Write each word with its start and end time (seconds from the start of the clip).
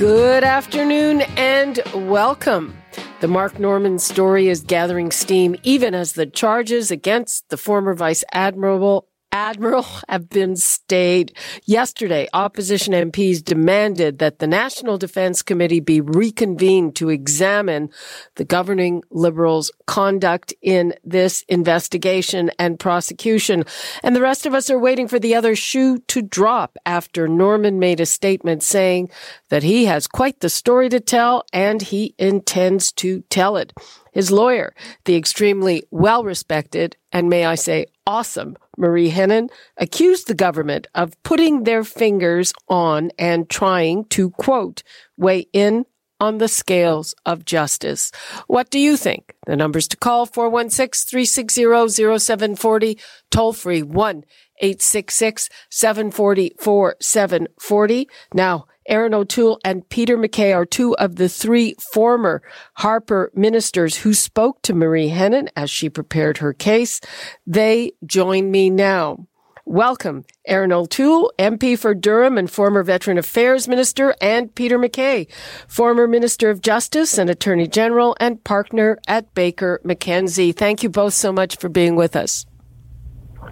Good 0.00 0.44
afternoon 0.44 1.20
and 1.36 1.78
welcome. 1.94 2.74
The 3.20 3.28
Mark 3.28 3.58
Norman 3.58 3.98
story 3.98 4.48
is 4.48 4.62
gathering 4.62 5.10
steam 5.10 5.56
even 5.62 5.94
as 5.94 6.14
the 6.14 6.24
charges 6.24 6.90
against 6.90 7.50
the 7.50 7.58
former 7.58 7.92
Vice 7.92 8.24
Admiral 8.32 9.09
Admiral 9.32 9.86
have 10.08 10.28
been 10.28 10.56
stayed. 10.56 11.32
Yesterday, 11.64 12.28
opposition 12.32 12.92
MPs 12.92 13.44
demanded 13.44 14.18
that 14.18 14.40
the 14.40 14.46
National 14.46 14.98
Defense 14.98 15.42
Committee 15.42 15.78
be 15.78 16.00
reconvened 16.00 16.96
to 16.96 17.10
examine 17.10 17.90
the 18.34 18.44
governing 18.44 19.02
Liberals' 19.10 19.70
conduct 19.86 20.52
in 20.62 20.94
this 21.04 21.44
investigation 21.48 22.50
and 22.58 22.80
prosecution. 22.80 23.64
And 24.02 24.16
the 24.16 24.20
rest 24.22 24.46
of 24.46 24.54
us 24.54 24.68
are 24.68 24.78
waiting 24.78 25.06
for 25.06 25.20
the 25.20 25.36
other 25.36 25.54
shoe 25.54 25.98
to 26.08 26.22
drop 26.22 26.76
after 26.84 27.28
Norman 27.28 27.78
made 27.78 28.00
a 28.00 28.06
statement 28.06 28.62
saying 28.64 29.10
that 29.48 29.62
he 29.62 29.84
has 29.84 30.08
quite 30.08 30.40
the 30.40 30.50
story 30.50 30.88
to 30.88 30.98
tell 30.98 31.44
and 31.52 31.82
he 31.82 32.14
intends 32.18 32.90
to 32.92 33.20
tell 33.30 33.56
it. 33.56 33.72
His 34.12 34.30
lawyer, 34.30 34.74
the 35.04 35.16
extremely 35.16 35.84
well 35.90 36.24
respected 36.24 36.96
and 37.12 37.28
may 37.28 37.44
I 37.44 37.54
say 37.54 37.86
awesome 38.06 38.56
Marie 38.76 39.10
Henein, 39.10 39.48
accused 39.76 40.26
the 40.26 40.34
government 40.34 40.86
of 40.94 41.20
putting 41.22 41.64
their 41.64 41.84
fingers 41.84 42.52
on 42.68 43.10
and 43.18 43.48
trying 43.48 44.04
to 44.06 44.30
quote, 44.30 44.82
weigh 45.16 45.46
in 45.52 45.84
on 46.20 46.38
the 46.38 46.48
scales 46.48 47.14
of 47.24 47.44
justice. 47.44 48.10
What 48.46 48.70
do 48.70 48.78
you 48.78 48.96
think? 48.96 49.34
The 49.46 49.56
numbers 49.56 49.88
to 49.88 49.96
call 49.96 50.26
416-360-0740, 50.26 53.00
toll 53.30 53.52
free 53.52 53.82
1 53.82 54.24
866 54.62 55.48
740 55.70 56.52
4740. 56.58 58.08
Now, 58.34 58.66
Erin 58.86 59.14
O'Toole 59.14 59.60
and 59.64 59.88
Peter 59.88 60.16
MacKay 60.16 60.52
are 60.52 60.64
two 60.64 60.96
of 60.96 61.16
the 61.16 61.28
three 61.28 61.74
former 61.92 62.42
Harper 62.74 63.30
ministers 63.34 63.98
who 63.98 64.14
spoke 64.14 64.62
to 64.62 64.74
Marie 64.74 65.08
Henein 65.08 65.48
as 65.54 65.70
she 65.70 65.90
prepared 65.90 66.38
her 66.38 66.52
case. 66.52 67.00
They 67.46 67.92
join 68.06 68.50
me 68.50 68.70
now. 68.70 69.26
Welcome, 69.66 70.24
Erin 70.46 70.72
O'Toole, 70.72 71.32
MP 71.38 71.78
for 71.78 71.94
Durham 71.94 72.38
and 72.38 72.50
former 72.50 72.82
Veteran 72.82 73.18
Affairs 73.18 73.68
Minister, 73.68 74.16
and 74.20 74.52
Peter 74.52 74.78
MacKay, 74.78 75.28
former 75.68 76.08
Minister 76.08 76.50
of 76.50 76.60
Justice 76.60 77.18
and 77.18 77.30
Attorney 77.30 77.68
General 77.68 78.16
and 78.18 78.42
partner 78.42 78.98
at 79.06 79.32
Baker 79.34 79.80
McKenzie. 79.84 80.56
Thank 80.56 80.82
you 80.82 80.88
both 80.88 81.14
so 81.14 81.30
much 81.30 81.56
for 81.56 81.68
being 81.68 81.94
with 81.94 82.16
us. 82.16 82.46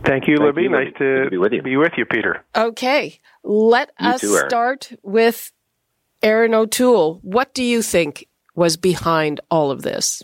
Thank 0.05 0.27
you, 0.27 0.37
Thank 0.39 0.47
Libby. 0.47 0.63
You, 0.63 0.71
nice 0.71 0.93
to, 0.99 1.25
to 1.25 1.31
be, 1.31 1.39
with 1.39 1.53
you. 1.53 1.63
be 1.63 1.77
with 1.77 1.93
you, 1.97 2.05
Peter. 2.07 2.45
Okay. 2.57 3.21
Let 3.43 3.91
you 4.01 4.09
us 4.09 4.21
too, 4.21 4.37
start 4.49 4.93
with 5.03 5.53
Erin 6.23 6.55
O'Toole. 6.55 7.21
What 7.23 7.55
do 7.55 7.63
you 7.63 7.83
think 7.83 8.27
was 8.55 8.77
behind 8.77 9.41
all 9.51 9.71
of 9.71 9.83
this? 9.83 10.23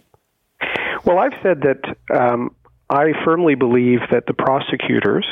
Well, 1.04 1.18
I've 1.18 1.38
said 1.42 1.62
that 1.62 1.96
um, 2.16 2.54
I 2.90 3.12
firmly 3.24 3.54
believe 3.54 4.00
that 4.10 4.26
the 4.26 4.34
prosecutors, 4.34 5.26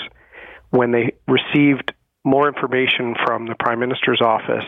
when 0.70 0.92
they 0.92 1.14
received 1.26 1.92
more 2.24 2.46
information 2.46 3.14
from 3.26 3.46
the 3.46 3.54
Prime 3.58 3.80
Minister's 3.80 4.20
office, 4.20 4.64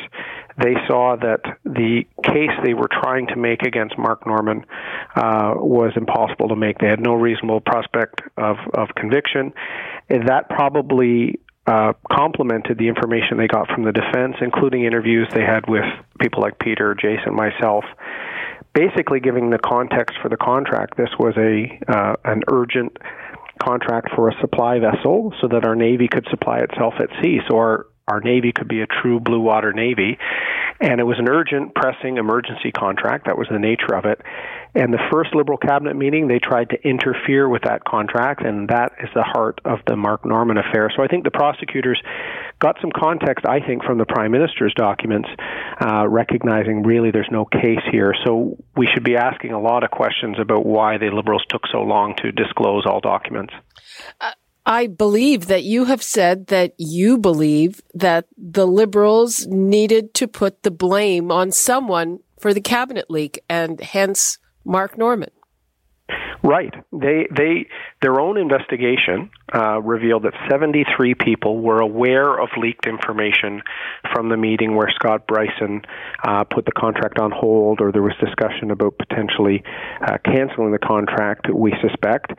they 0.62 0.74
saw 0.88 1.16
that 1.16 1.40
the 1.64 2.04
case 2.24 2.50
they 2.64 2.74
were 2.74 2.88
trying 2.88 3.26
to 3.28 3.36
make 3.36 3.62
against 3.62 3.96
Mark 3.98 4.26
Norman 4.26 4.64
uh, 5.14 5.54
was 5.56 5.92
impossible 5.96 6.48
to 6.48 6.56
make. 6.56 6.78
They 6.78 6.88
had 6.88 7.00
no 7.00 7.14
reasonable 7.14 7.60
prospect 7.60 8.22
of, 8.36 8.56
of 8.72 8.88
conviction. 8.96 9.52
And 10.08 10.28
that 10.28 10.48
probably 10.48 11.38
uh, 11.66 11.92
complemented 12.12 12.78
the 12.78 12.88
information 12.88 13.38
they 13.38 13.46
got 13.46 13.68
from 13.68 13.84
the 13.84 13.92
defense, 13.92 14.36
including 14.40 14.84
interviews 14.84 15.28
they 15.32 15.42
had 15.42 15.68
with 15.68 15.84
people 16.20 16.42
like 16.42 16.58
Peter, 16.58 16.94
Jason, 16.94 17.34
myself. 17.34 17.84
Basically, 18.74 19.20
giving 19.20 19.50
the 19.50 19.58
context 19.58 20.16
for 20.20 20.28
the 20.28 20.36
contract, 20.36 20.96
this 20.96 21.10
was 21.18 21.34
a 21.38 21.78
uh, 21.90 22.16
an 22.24 22.42
urgent 22.50 22.96
contract 23.62 24.08
for 24.14 24.28
a 24.28 24.40
supply 24.40 24.78
vessel 24.78 25.32
so 25.40 25.48
that 25.48 25.64
our 25.64 25.76
Navy 25.76 26.08
could 26.08 26.26
supply 26.28 26.58
itself 26.58 26.94
at 26.98 27.08
sea. 27.22 27.38
So 27.48 27.56
our 27.56 27.86
our 28.08 28.20
Navy 28.20 28.52
could 28.52 28.68
be 28.68 28.82
a 28.82 28.86
true 28.86 29.20
blue 29.20 29.40
water 29.40 29.72
Navy. 29.72 30.18
And 30.80 31.00
it 31.00 31.04
was 31.04 31.18
an 31.18 31.28
urgent, 31.28 31.74
pressing 31.74 32.16
emergency 32.16 32.72
contract. 32.72 33.26
That 33.26 33.38
was 33.38 33.46
the 33.50 33.60
nature 33.60 33.94
of 33.94 34.04
it. 34.04 34.20
And 34.74 34.92
the 34.92 34.98
first 35.12 35.32
Liberal 35.34 35.56
cabinet 35.56 35.94
meeting, 35.94 36.26
they 36.26 36.40
tried 36.40 36.70
to 36.70 36.82
interfere 36.82 37.48
with 37.48 37.62
that 37.62 37.84
contract, 37.84 38.44
and 38.44 38.68
that 38.68 38.90
is 39.00 39.08
the 39.14 39.22
heart 39.22 39.60
of 39.64 39.78
the 39.86 39.96
Mark 39.96 40.26
Norman 40.26 40.58
affair. 40.58 40.90
So 40.94 41.02
I 41.02 41.06
think 41.06 41.22
the 41.22 41.30
prosecutors 41.30 42.02
got 42.58 42.76
some 42.80 42.90
context, 42.90 43.46
I 43.46 43.60
think, 43.60 43.84
from 43.84 43.98
the 43.98 44.04
Prime 44.04 44.32
Minister's 44.32 44.74
documents, 44.74 45.28
uh, 45.80 46.08
recognizing 46.08 46.82
really 46.82 47.12
there's 47.12 47.30
no 47.30 47.44
case 47.44 47.84
here. 47.92 48.12
So 48.26 48.58
we 48.76 48.88
should 48.92 49.04
be 49.04 49.16
asking 49.16 49.52
a 49.52 49.60
lot 49.60 49.84
of 49.84 49.92
questions 49.92 50.36
about 50.40 50.66
why 50.66 50.98
the 50.98 51.10
Liberals 51.10 51.44
took 51.48 51.62
so 51.70 51.82
long 51.82 52.16
to 52.16 52.32
disclose 52.32 52.84
all 52.84 53.00
documents. 53.00 53.54
Uh, 54.20 54.32
I 54.66 54.86
believe 54.86 55.46
that 55.46 55.64
you 55.64 55.84
have 55.84 56.02
said 56.02 56.46
that 56.46 56.72
you 56.78 57.18
believe 57.18 57.82
that 57.92 58.26
the 58.38 58.66
Liberals 58.66 59.46
needed 59.46 60.14
to 60.14 60.26
put 60.26 60.62
the 60.62 60.70
blame 60.70 61.30
on 61.30 61.50
someone 61.50 62.20
for 62.38 62.54
the 62.54 62.62
cabinet 62.62 63.10
leak 63.10 63.42
and 63.48 63.80
hence 63.80 64.38
Mark 64.64 64.96
Norman. 64.96 65.30
Right. 66.42 66.74
They 66.92 67.26
they 67.34 67.68
their 68.02 68.20
own 68.20 68.36
investigation 68.36 69.30
uh, 69.54 69.80
revealed 69.80 70.24
that 70.24 70.34
73 70.50 71.14
people 71.14 71.62
were 71.62 71.80
aware 71.80 72.38
of 72.38 72.50
leaked 72.58 72.86
information 72.86 73.62
from 74.12 74.28
the 74.28 74.36
meeting 74.36 74.76
where 74.76 74.90
Scott 74.94 75.26
Brison 75.26 75.82
uh, 76.22 76.44
put 76.44 76.66
the 76.66 76.72
contract 76.72 77.18
on 77.18 77.30
hold, 77.30 77.80
or 77.80 77.92
there 77.92 78.02
was 78.02 78.12
discussion 78.20 78.70
about 78.70 78.98
potentially 78.98 79.64
uh, 80.02 80.18
canceling 80.22 80.72
the 80.72 80.78
contract. 80.78 81.46
We 81.50 81.72
suspect 81.80 82.32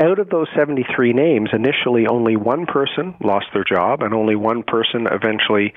out 0.00 0.18
of 0.18 0.30
those 0.30 0.48
73 0.56 1.12
names, 1.12 1.50
initially 1.52 2.06
only 2.06 2.34
one 2.34 2.66
person 2.66 3.14
lost 3.22 3.46
their 3.54 3.64
job, 3.64 4.02
and 4.02 4.12
only 4.12 4.34
one 4.34 4.62
person 4.62 5.06
eventually 5.06 5.74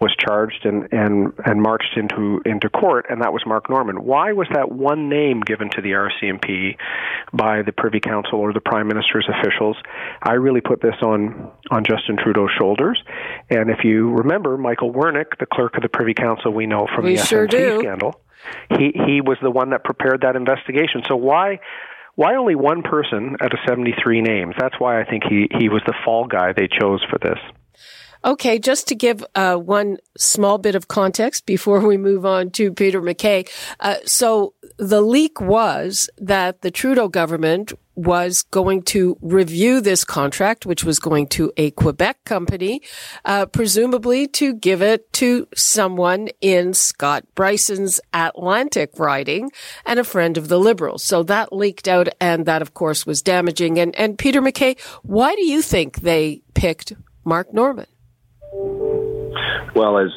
was 0.00 0.14
charged 0.16 0.64
and, 0.64 0.88
and, 0.92 1.32
and 1.44 1.60
marched 1.60 1.96
into, 1.96 2.40
into 2.44 2.68
court, 2.68 3.06
and 3.08 3.22
that 3.22 3.32
was 3.32 3.42
Mark 3.46 3.68
Norman. 3.68 4.04
Why 4.04 4.32
was 4.32 4.46
that 4.52 4.70
one 4.70 5.08
name 5.08 5.40
given 5.40 5.70
to 5.70 5.80
the 5.80 5.90
RCMP 5.92 6.76
by 7.32 7.62
the 7.62 7.72
Privy 7.72 8.00
Council 8.00 8.38
or 8.38 8.52
the 8.52 8.60
Prime 8.60 8.86
Minister's 8.86 9.28
officials? 9.28 9.76
I 10.22 10.34
really 10.34 10.60
put 10.60 10.80
this 10.80 10.96
on, 11.02 11.50
on 11.70 11.84
Justin 11.84 12.16
Trudeau's 12.22 12.50
shoulders. 12.56 13.02
And 13.50 13.70
if 13.70 13.78
you 13.82 14.10
remember, 14.12 14.56
Michael 14.56 14.92
Wernick, 14.92 15.38
the 15.40 15.46
clerk 15.46 15.76
of 15.76 15.82
the 15.82 15.88
Privy 15.88 16.14
Council, 16.14 16.52
we 16.52 16.66
know 16.66 16.86
from 16.94 17.06
we 17.06 17.16
the 17.16 17.24
sure 17.24 17.48
SNC 17.48 17.50
do. 17.50 17.78
scandal, 17.80 18.20
he, 18.78 18.92
he 19.06 19.20
was 19.20 19.38
the 19.42 19.50
one 19.50 19.70
that 19.70 19.84
prepared 19.84 20.20
that 20.20 20.36
investigation. 20.36 21.02
So 21.08 21.16
why 21.16 21.60
why 22.16 22.36
only 22.36 22.54
one 22.54 22.82
person 22.82 23.36
out 23.40 23.52
of 23.52 23.58
73 23.66 24.20
names? 24.22 24.54
That's 24.58 24.78
why 24.78 25.00
I 25.00 25.04
think 25.04 25.24
he, 25.28 25.48
he 25.58 25.68
was 25.68 25.82
the 25.86 25.94
fall 26.04 26.26
guy 26.26 26.52
they 26.52 26.68
chose 26.68 27.04
for 27.10 27.18
this. 27.18 27.38
Okay, 28.24 28.58
just 28.58 28.88
to 28.88 28.94
give 28.94 29.22
uh, 29.34 29.56
one 29.56 29.98
small 30.16 30.56
bit 30.56 30.74
of 30.74 30.88
context 30.88 31.44
before 31.44 31.86
we 31.86 31.98
move 31.98 32.24
on 32.24 32.50
to 32.52 32.72
Peter 32.72 33.02
MacKay. 33.02 33.44
Uh, 33.80 33.96
so 34.06 34.54
the 34.78 35.02
leak 35.02 35.42
was 35.42 36.08
that 36.16 36.62
the 36.62 36.70
Trudeau 36.70 37.08
government 37.08 37.74
was 37.96 38.42
going 38.44 38.82
to 38.82 39.18
review 39.20 39.82
this 39.82 40.04
contract, 40.04 40.64
which 40.64 40.84
was 40.84 40.98
going 40.98 41.26
to 41.28 41.52
a 41.58 41.70
Quebec 41.72 42.24
company, 42.24 42.80
uh, 43.26 43.44
presumably 43.44 44.26
to 44.26 44.54
give 44.54 44.80
it 44.80 45.12
to 45.12 45.46
someone 45.54 46.28
in 46.40 46.72
Scott 46.72 47.24
Brison's 47.34 48.00
Atlantic 48.14 48.98
riding 48.98 49.52
and 49.84 50.00
a 50.00 50.04
friend 50.04 50.38
of 50.38 50.48
the 50.48 50.58
Liberals. 50.58 51.04
So 51.04 51.22
that 51.24 51.52
leaked 51.52 51.86
out, 51.86 52.08
and 52.22 52.46
that, 52.46 52.62
of 52.62 52.72
course, 52.72 53.04
was 53.04 53.20
damaging. 53.20 53.78
And, 53.78 53.94
and 53.96 54.18
Peter 54.18 54.40
MacKay, 54.40 54.76
why 55.02 55.34
do 55.34 55.44
you 55.44 55.60
think 55.60 56.00
they 56.00 56.40
picked 56.54 56.94
Mark 57.22 57.52
Norman? 57.52 57.86
Well, 59.74 59.98
as 59.98 60.10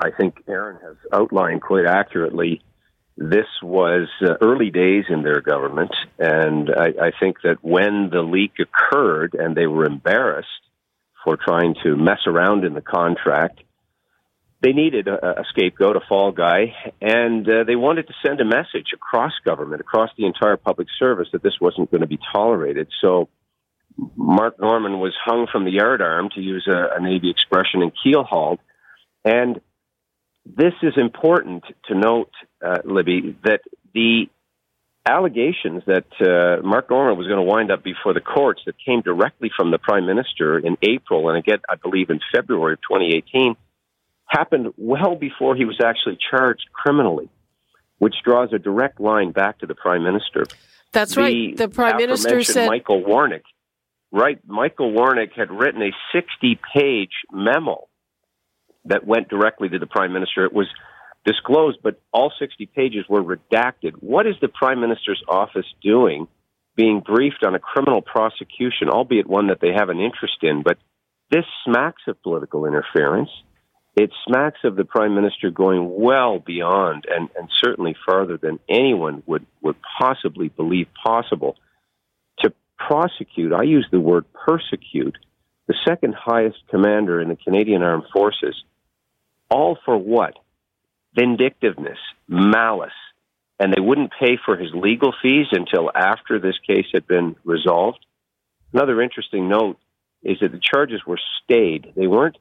I 0.00 0.10
think 0.10 0.42
Erin 0.48 0.78
has 0.82 0.96
outlined 1.12 1.62
quite 1.62 1.86
accurately, 1.86 2.62
this 3.16 3.46
was 3.62 4.08
uh, 4.20 4.34
early 4.40 4.70
days 4.70 5.04
in 5.08 5.22
their 5.22 5.40
government, 5.40 5.92
and 6.18 6.68
I, 6.70 7.06
I 7.06 7.10
think 7.18 7.38
that 7.44 7.58
when 7.62 8.10
the 8.10 8.22
leak 8.22 8.54
occurred 8.58 9.34
and 9.34 9.56
they 9.56 9.66
were 9.66 9.84
embarrassed 9.84 10.48
for 11.24 11.36
trying 11.36 11.76
to 11.84 11.96
mess 11.96 12.20
around 12.26 12.64
in 12.64 12.74
the 12.74 12.82
contract, 12.82 13.60
they 14.60 14.72
needed 14.72 15.08
a, 15.08 15.40
a 15.40 15.44
scapegoat, 15.50 15.96
a 15.96 16.00
fall 16.08 16.32
guy, 16.32 16.74
and 17.00 17.48
uh, 17.48 17.64
they 17.64 17.76
wanted 17.76 18.08
to 18.08 18.14
send 18.26 18.40
a 18.40 18.44
message 18.44 18.88
across 18.92 19.32
government, 19.44 19.80
across 19.80 20.10
the 20.18 20.26
entire 20.26 20.56
public 20.56 20.88
service, 20.98 21.28
that 21.32 21.42
this 21.42 21.54
wasn't 21.60 21.90
going 21.90 22.00
to 22.00 22.06
be 22.06 22.18
tolerated. 22.32 22.88
So 23.00 23.28
Mark 24.16 24.60
Norman 24.60 24.98
was 24.98 25.14
hung 25.24 25.46
from 25.50 25.64
the 25.64 25.70
yardarm, 25.70 26.30
to 26.34 26.40
use 26.40 26.66
a, 26.68 26.96
a 26.96 27.00
Navy 27.00 27.30
expression, 27.30 27.82
and 27.82 27.92
keelhauled. 28.04 28.58
And 29.24 29.60
this 30.44 30.74
is 30.82 30.94
important 30.96 31.64
to 31.86 31.94
note, 31.94 32.30
uh, 32.64 32.78
Libby, 32.84 33.36
that 33.44 33.60
the 33.94 34.26
allegations 35.06 35.82
that 35.86 36.06
uh, 36.20 36.66
Mark 36.66 36.90
Norman 36.90 37.16
was 37.16 37.26
going 37.26 37.38
to 37.38 37.42
wind 37.42 37.70
up 37.70 37.84
before 37.84 38.14
the 38.14 38.20
courts 38.20 38.62
that 38.66 38.74
came 38.84 39.02
directly 39.02 39.50
from 39.54 39.70
the 39.70 39.78
Prime 39.78 40.06
Minister 40.06 40.58
in 40.58 40.76
April 40.82 41.28
and 41.28 41.38
again, 41.38 41.58
I 41.68 41.76
believe, 41.76 42.10
in 42.10 42.20
February 42.32 42.74
of 42.74 42.80
2018 42.80 43.56
happened 44.26 44.72
well 44.76 45.14
before 45.14 45.54
he 45.54 45.64
was 45.64 45.80
actually 45.84 46.18
charged 46.30 46.64
criminally, 46.72 47.28
which 47.98 48.14
draws 48.24 48.52
a 48.52 48.58
direct 48.58 49.00
line 49.00 49.32
back 49.32 49.58
to 49.58 49.66
the 49.66 49.74
Prime 49.74 50.02
Minister. 50.02 50.44
That's 50.92 51.14
the 51.14 51.20
right. 51.20 51.56
The 51.56 51.68
Prime 51.68 51.96
Minister 51.96 52.42
said. 52.42 52.68
Michael 52.68 53.02
Wernick. 53.02 53.42
Right. 54.16 54.38
Michael 54.46 54.92
Wernick 54.92 55.32
had 55.34 55.50
written 55.50 55.82
a 55.82 55.90
60 56.12 56.60
page 56.72 57.10
memo 57.32 57.88
that 58.84 59.04
went 59.04 59.28
directly 59.28 59.68
to 59.68 59.78
the 59.80 59.88
Prime 59.88 60.12
Minister. 60.12 60.44
It 60.44 60.52
was 60.52 60.68
disclosed, 61.24 61.78
but 61.82 62.00
all 62.12 62.32
60 62.38 62.66
pages 62.66 63.06
were 63.08 63.24
redacted. 63.24 63.94
What 63.98 64.28
is 64.28 64.36
the 64.40 64.46
Prime 64.46 64.80
Minister's 64.80 65.20
office 65.28 65.66
doing 65.82 66.28
being 66.76 67.02
briefed 67.04 67.44
on 67.44 67.56
a 67.56 67.58
criminal 67.58 68.02
prosecution, 68.02 68.88
albeit 68.88 69.26
one 69.26 69.48
that 69.48 69.58
they 69.60 69.72
have 69.76 69.88
an 69.88 69.98
interest 69.98 70.38
in? 70.42 70.62
But 70.62 70.78
this 71.32 71.44
smacks 71.64 72.02
of 72.06 72.22
political 72.22 72.66
interference 72.66 73.30
it 73.96 74.10
smacks 74.26 74.58
of 74.64 74.74
the 74.74 74.84
prime 74.84 75.14
minister 75.14 75.50
going 75.50 76.00
well 76.00 76.40
beyond 76.40 77.04
and, 77.08 77.28
and 77.38 77.48
certainly 77.62 77.94
farther 78.04 78.36
than 78.36 78.58
anyone 78.68 79.22
would, 79.26 79.46
would 79.62 79.76
possibly 80.00 80.48
believe 80.48 80.88
possible 81.04 81.56
prosecute, 82.78 83.52
I 83.52 83.62
use 83.62 83.86
the 83.90 84.00
word 84.00 84.24
persecute, 84.32 85.16
the 85.66 85.74
second 85.86 86.14
highest 86.14 86.58
commander 86.70 87.20
in 87.20 87.28
the 87.28 87.36
Canadian 87.36 87.82
Armed 87.82 88.04
Forces, 88.12 88.54
all 89.50 89.78
for 89.84 89.96
what? 89.96 90.34
Vindictiveness, 91.14 91.98
malice. 92.28 92.90
And 93.60 93.72
they 93.72 93.80
wouldn't 93.80 94.10
pay 94.18 94.36
for 94.44 94.56
his 94.56 94.70
legal 94.74 95.14
fees 95.22 95.46
until 95.52 95.90
after 95.94 96.40
this 96.40 96.58
case 96.66 96.86
had 96.92 97.06
been 97.06 97.36
resolved. 97.44 98.04
Another 98.72 99.00
interesting 99.00 99.48
note 99.48 99.78
is 100.24 100.38
that 100.40 100.50
the 100.50 100.60
charges 100.60 101.02
were 101.06 101.20
stayed. 101.44 101.92
They 101.96 102.06
weren't 102.06 102.36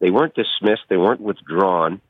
they 0.00 0.10
weren't 0.10 0.34
dismissed. 0.34 0.82
They 0.88 0.96
weren't 0.96 1.20
withdrawn. 1.20 2.00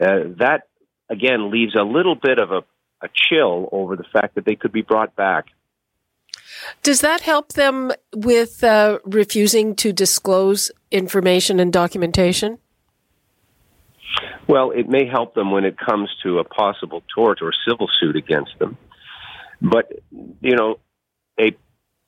Uh, 0.00 0.34
that 0.38 0.68
again 1.08 1.50
leaves 1.50 1.74
a 1.74 1.82
little 1.82 2.14
bit 2.14 2.38
of 2.38 2.50
a, 2.50 2.62
a 3.02 3.08
chill 3.12 3.68
over 3.72 3.96
the 3.96 4.04
fact 4.12 4.34
that 4.34 4.44
they 4.44 4.56
could 4.56 4.72
be 4.72 4.82
brought 4.82 5.16
back. 5.16 5.46
Does 6.82 7.00
that 7.00 7.22
help 7.22 7.54
them 7.54 7.92
with 8.14 8.62
uh, 8.64 8.98
refusing 9.04 9.74
to 9.76 9.92
disclose 9.92 10.70
information 10.90 11.60
and 11.60 11.72
documentation? 11.72 12.58
Well, 14.48 14.72
it 14.72 14.88
may 14.88 15.06
help 15.06 15.34
them 15.34 15.52
when 15.52 15.64
it 15.64 15.76
comes 15.78 16.10
to 16.24 16.38
a 16.38 16.44
possible 16.44 17.02
tort 17.14 17.38
or 17.42 17.52
civil 17.68 17.88
suit 18.00 18.16
against 18.16 18.58
them. 18.58 18.76
But, 19.62 19.92
you 20.40 20.56
know, 20.56 20.80
a 21.38 21.56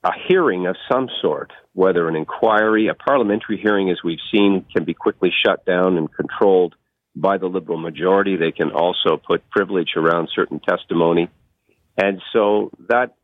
a 0.04 0.10
hearing 0.28 0.66
of 0.66 0.76
some 0.90 1.08
sort, 1.20 1.52
whether 1.74 2.08
an 2.08 2.16
inquiry, 2.16 2.88
a 2.88 2.94
parliamentary 2.94 3.56
hearing, 3.56 3.90
as 3.90 3.98
we've 4.02 4.18
seen, 4.32 4.66
can 4.74 4.84
be 4.84 4.94
quickly 4.94 5.30
shut 5.44 5.64
down 5.64 5.96
and 5.96 6.12
controlled 6.12 6.74
by 7.14 7.38
the 7.38 7.46
Liberal 7.46 7.78
majority. 7.78 8.36
They 8.36 8.50
can 8.50 8.72
also 8.72 9.16
put 9.16 9.48
privilege 9.50 9.90
around 9.96 10.28
certain 10.34 10.58
testimony. 10.58 11.30
And 11.96 12.20
so 12.32 12.70
that, 12.88 13.14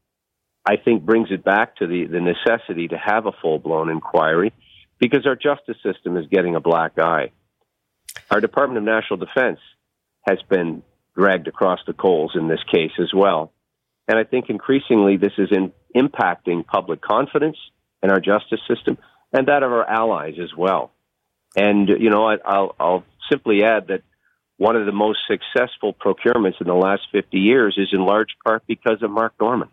I 0.67 0.77
think, 0.77 1.05
brings 1.05 1.29
it 1.31 1.45
back 1.45 1.77
to 1.77 1.87
the, 1.87 2.07
the 2.07 2.21
necessity 2.21 2.89
to 2.89 2.99
have 2.99 3.27
a 3.27 3.33
full 3.41 3.59
blown 3.59 3.89
inquiry 3.89 4.53
because 4.99 5.27
our 5.27 5.37
justice 5.37 5.77
system 5.83 6.17
is 6.17 6.27
getting 6.31 6.55
a 6.55 6.61
black 6.61 6.99
eye. 6.99 7.31
Our 8.31 8.41
Department 8.41 8.79
of 8.79 8.85
National 8.85 9.19
Defense 9.19 9.61
has 10.27 10.39
been 10.49 10.83
dragged 11.17 11.49
across 11.49 11.81
the 11.87 11.93
coals 11.93 12.33
in 12.35 12.49
this 12.49 12.63
case 12.71 12.93
as 13.01 13.13
well. 13.15 13.53
And 14.07 14.19
I 14.19 14.25
think 14.25 14.47
increasingly 14.49 15.17
this 15.17 15.33
is 15.39 15.49
in, 15.51 15.73
impacting 15.97 16.67
public 16.67 17.01
confidence 17.01 17.57
in 18.03 18.11
our 18.11 18.21
justice 18.21 18.61
system 18.69 18.99
and 19.33 19.49
that 19.49 19.63
of 19.63 19.73
our 19.73 19.89
allies 19.89 20.35
as 20.43 20.51
well. 20.57 20.93
And, 21.57 21.89
you 21.89 22.11
know, 22.11 22.29
I, 22.29 22.37
I'll, 22.45 22.75
I'll 22.79 23.05
simply 23.31 23.65
add 23.65 23.89
that 23.89 24.03
one 24.57 24.77
of 24.77 24.87
the 24.87 24.93
most 24.93 25.21
successful 25.29 25.95
procurements 25.95 26.61
in 26.61 26.67
the 26.67 26.75
last 26.75 27.03
50 27.13 27.39
years 27.39 27.75
is 27.79 27.89
in 27.93 28.01
large 28.01 28.37
part 28.45 28.65
because 28.67 29.03
of 29.03 29.11
Mark 29.11 29.35
Norman. 29.41 29.69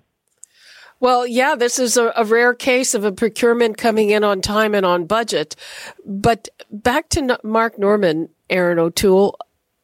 Well, 1.00 1.28
yeah, 1.28 1.56
this 1.56 1.78
is 1.78 1.98
a, 1.98 2.14
a, 2.16 2.24
rare 2.24 2.54
case 2.54 2.94
of 2.94 3.04
a 3.04 3.12
procurement 3.12 3.78
coming 3.78 4.10
in 4.10 4.24
on 4.24 4.42
time 4.42 4.74
and 4.74 4.86
on 4.86 5.06
budget. 5.06 5.56
But 6.06 6.48
back 6.72 7.10
to 7.10 7.40
Mark 7.44 7.78
Norman, 7.78 8.30
Erin 8.50 8.80
O'Toole, 8.80 9.38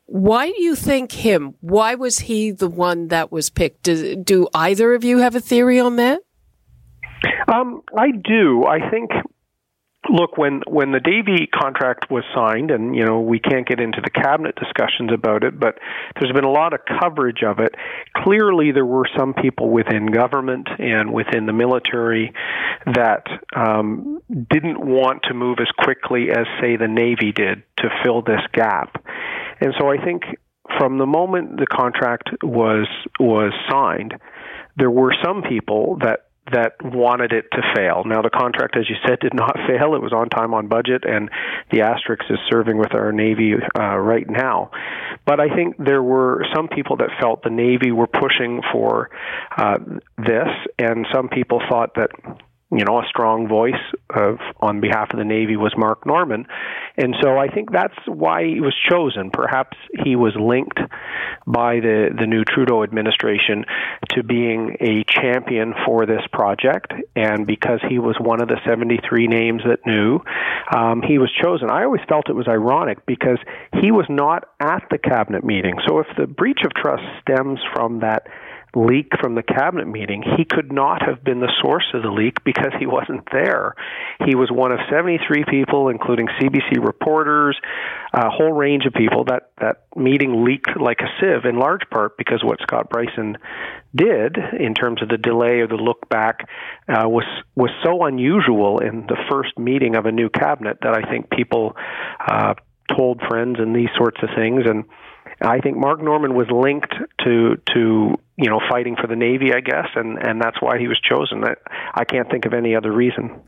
why 0.05 0.47
do 0.47 0.61
you 0.61 0.75
think 0.75 1.11
him? 1.11 1.55
Why 1.61 1.95
was 1.95 2.19
he 2.19 2.51
the 2.51 2.69
one 2.69 3.09
that 3.09 3.31
was 3.31 3.49
picked? 3.49 3.83
Do, 3.83 4.15
do 4.15 4.47
either 4.53 4.93
of 4.93 5.03
you 5.03 5.19
have 5.19 5.35
a 5.35 5.41
theory 5.41 5.79
on 5.79 5.97
that? 5.97 6.21
Um, 7.53 7.81
I 7.97 8.11
do. 8.11 8.65
I 8.65 8.89
think 8.89 9.11
look 10.09 10.38
when 10.38 10.62
when 10.68 10.92
the 10.92 11.00
Davie 11.00 11.48
contract 11.48 12.09
was 12.09 12.24
signed 12.33 12.71
and 12.71 12.95
you 12.95 13.06
know 13.06 13.21
we 13.21 13.39
can't 13.39 13.68
get 13.68 13.80
into 13.80 14.01
the 14.01 14.09
cabinet 14.09 14.56
discussions 14.56 15.12
about 15.13 15.44
it 15.44 15.59
but 15.59 15.77
there's 16.19 16.33
been 16.33 16.44
a 16.44 16.51
lot 16.51 16.74
of 16.74 16.80
coverage 17.00 17.44
of 17.44 17.59
it. 17.59 17.75
Clearly 18.15 18.71
there 18.71 18.86
were 18.86 19.07
some 19.18 19.33
people 19.33 19.69
within 19.69 20.07
government 20.07 20.68
and 20.80 21.13
within 21.13 21.45
the 21.45 21.53
military 21.53 22.33
that 22.86 23.27
um, 23.56 24.21
didn't 24.50 24.83
want 24.83 25.24
to 25.24 25.33
move 25.33 25.59
as 25.62 25.69
quickly 25.77 26.31
as 26.31 26.47
say 26.59 26.77
the 26.77 26.88
navy 26.88 27.31
did 27.31 27.63
to 27.77 27.89
fill 28.04 28.21
this 28.24 28.42
gap. 28.54 29.04
And 29.59 29.74
so 29.80 29.89
I 29.89 30.04
think 30.04 30.24
from 30.80 30.97
the 30.97 31.06
moment 31.06 31.57
the 31.57 31.68
contract 31.68 32.30
was 32.42 32.88
was 33.19 33.54
signed, 33.69 34.15
there 34.77 34.92
were 34.92 35.13
some 35.24 35.44
people 35.44 36.00
that 36.01 36.31
that 36.51 36.75
wanted 36.83 37.33
it 37.33 37.45
to 37.51 37.62
fail. 37.75 38.03
Now, 38.06 38.21
the 38.21 38.30
contract, 38.30 38.77
as 38.77 38.89
you 38.89 38.95
said, 39.07 39.19
did 39.19 39.33
not 39.33 39.56
fail. 39.68 39.95
It 39.95 40.01
was 40.01 40.13
on 40.13 40.30
time, 40.30 40.53
on 40.53 40.68
budget, 40.68 41.03
and 41.06 41.30
the 41.71 41.80
Asterix 41.80 42.30
is 42.30 42.39
serving 42.50 42.77
with 42.77 42.94
our 42.94 43.12
Navy 43.12 43.53
uh, 43.77 43.98
right 43.98 44.30
now. 44.30 44.71
But 45.25 45.39
I 45.39 45.53
think 45.53 45.77
there 45.77 46.03
were 46.03 46.45
some 46.56 46.68
people 46.68 46.98
that 46.98 47.09
felt 47.19 47.44
the 47.44 47.50
Navy 47.50 47.92
were 47.92 48.07
pushing 48.07 48.61
for 48.71 49.09
uh, 49.56 49.78
this, 50.18 50.49
and 50.80 51.07
some 51.14 51.30
people 51.30 51.61
thought 51.69 51.95
that 51.95 52.09
you 52.71 52.85
know, 52.85 52.99
a 52.99 53.06
strong 53.09 53.47
voice 53.47 53.81
of 54.16 54.37
on 54.61 54.80
behalf 54.80 55.09
of 55.11 55.19
the 55.19 55.25
Navy 55.25 55.57
was 55.57 55.73
Mark 55.78 56.06
Norman. 56.06 56.47
And 56.97 57.16
so 57.21 57.37
I 57.37 57.47
think 57.47 57.71
that's 57.71 57.97
why 58.07 58.45
he 58.45 58.61
was 58.61 58.75
chosen. 58.90 59.30
Perhaps 59.30 59.78
he 60.04 60.16
was 60.16 60.33
linked 60.40 60.80
by 61.45 61.81
the, 61.81 62.09
the 62.18 62.25
new 62.25 62.44
Trudeau 62.45 62.83
administration 62.83 63.66
to 64.11 64.23
being 64.23 64.78
a 64.80 65.04
champion 65.04 65.73
for 65.85 66.06
this 66.06 66.21
project. 66.31 66.94
And 67.16 67.45
because 67.45 67.80
he 67.90 67.99
was 67.99 68.16
one 68.19 68.42
of 68.42 68.47
the 68.47 68.59
73 68.66 69.28
names 69.28 69.61
that 69.66 69.85
knew, 69.85 70.19
um, 70.73 71.01
he 71.01 71.18
was 71.18 71.30
chosen. 71.44 71.69
I 71.69 71.83
always 71.83 72.01
felt 72.07 72.30
it 72.30 72.35
was 72.35 72.47
ironic 72.47 73.06
because 73.06 73.40
he 73.81 73.92
was 73.92 74.06
not 74.09 74.47
at 74.61 74.83
the 74.90 74.97
cabinet 74.97 75.44
meeting. 75.44 75.75
So 75.87 75.99
if 75.99 76.07
the 76.18 76.28
breach 76.28 76.59
of 76.63 76.73
trust 76.73 77.04
stems 77.21 77.59
from 77.73 77.99
that 77.99 78.28
leak 78.75 79.11
from 79.19 79.35
the 79.35 79.44
cabinet 79.44 79.87
meeting, 79.87 80.23
he 80.37 80.45
could 80.45 80.71
not 80.71 81.01
have 81.06 81.23
been 81.23 81.40
the 81.40 81.51
source 81.61 81.85
of 81.94 82.04
the 82.04 82.09
leak 82.09 82.44
because 82.44 82.71
he 82.80 82.85
wasn't 82.85 83.28
there. 83.31 83.75
He 84.25 84.35
was 84.35 84.49
one 84.49 84.71
of 84.71 84.80
73 84.90 85.44
people, 85.49 85.90
including 85.90 86.28
CBC 86.40 86.83
reporters, 86.83 87.59
a 88.13 88.30
whole 88.30 88.54
range 88.54 88.85
of 88.85 88.94
people. 88.94 89.25
That 89.25 89.51
that 89.59 89.83
meeting 89.95 90.45
leaked 90.45 90.80
like 90.80 90.99
a 91.01 91.09
sieve, 91.19 91.45
in 91.45 91.59
large 91.59 91.90
part 91.90 92.18
because 92.18 92.44
what 92.44 92.59
Scott 92.61 92.90
Brison 92.90 93.35
did 93.94 94.37
in 94.57 94.73
terms 94.73 95.01
of 95.01 95.09
the 95.09 95.18
delay 95.18 95.59
or 95.59 95.68
the 95.68 95.75
look 95.75 96.07
back 96.07 96.47
uh, 96.87 97.07
was 97.09 97.25
was 97.56 97.71
so 97.83 98.06
unusual 98.06 98.80
in 98.80 99.06
the 99.07 99.18
first 99.30 99.57
meeting 99.59 99.95
of 99.95 100.06
a 100.06 100.11
new 100.11 100.30
cabinet 100.30 100.78
that 100.81 100.94
I 100.94 101.09
think 101.09 101.30
people 101.30 101.75
uh, 102.25 102.54
told 102.95 103.21
friends 103.28 103.57
and 103.59 103.75
these 103.75 103.90
sorts 103.97 104.18
of 104.23 104.30
things 104.35 104.63
and 104.66 104.85
I 105.42 105.60
think 105.60 105.78
Mark 105.78 106.02
Norman 106.02 106.36
was 106.36 106.48
linked 106.52 106.94
to 107.26 107.57
to 107.74 108.16
you 108.38 108.50
know 108.50 108.60
fighting 108.69 108.95
for 109.00 109.07
the 109.07 109.16
Navy, 109.16 109.54
I 109.54 109.62
guess, 109.62 109.88
and 109.95 110.18
and 110.18 110.42
that's 110.42 110.62
why 110.62 110.78
he 110.78 110.88
was 110.88 111.00
chosen. 111.00 111.44
I, 111.44 111.56
I 111.94 112.06
can't 112.06 112.30
think 112.30 112.45
of 112.45 112.54
any 112.54 112.76
other 112.76 112.92
reason. 112.92 113.42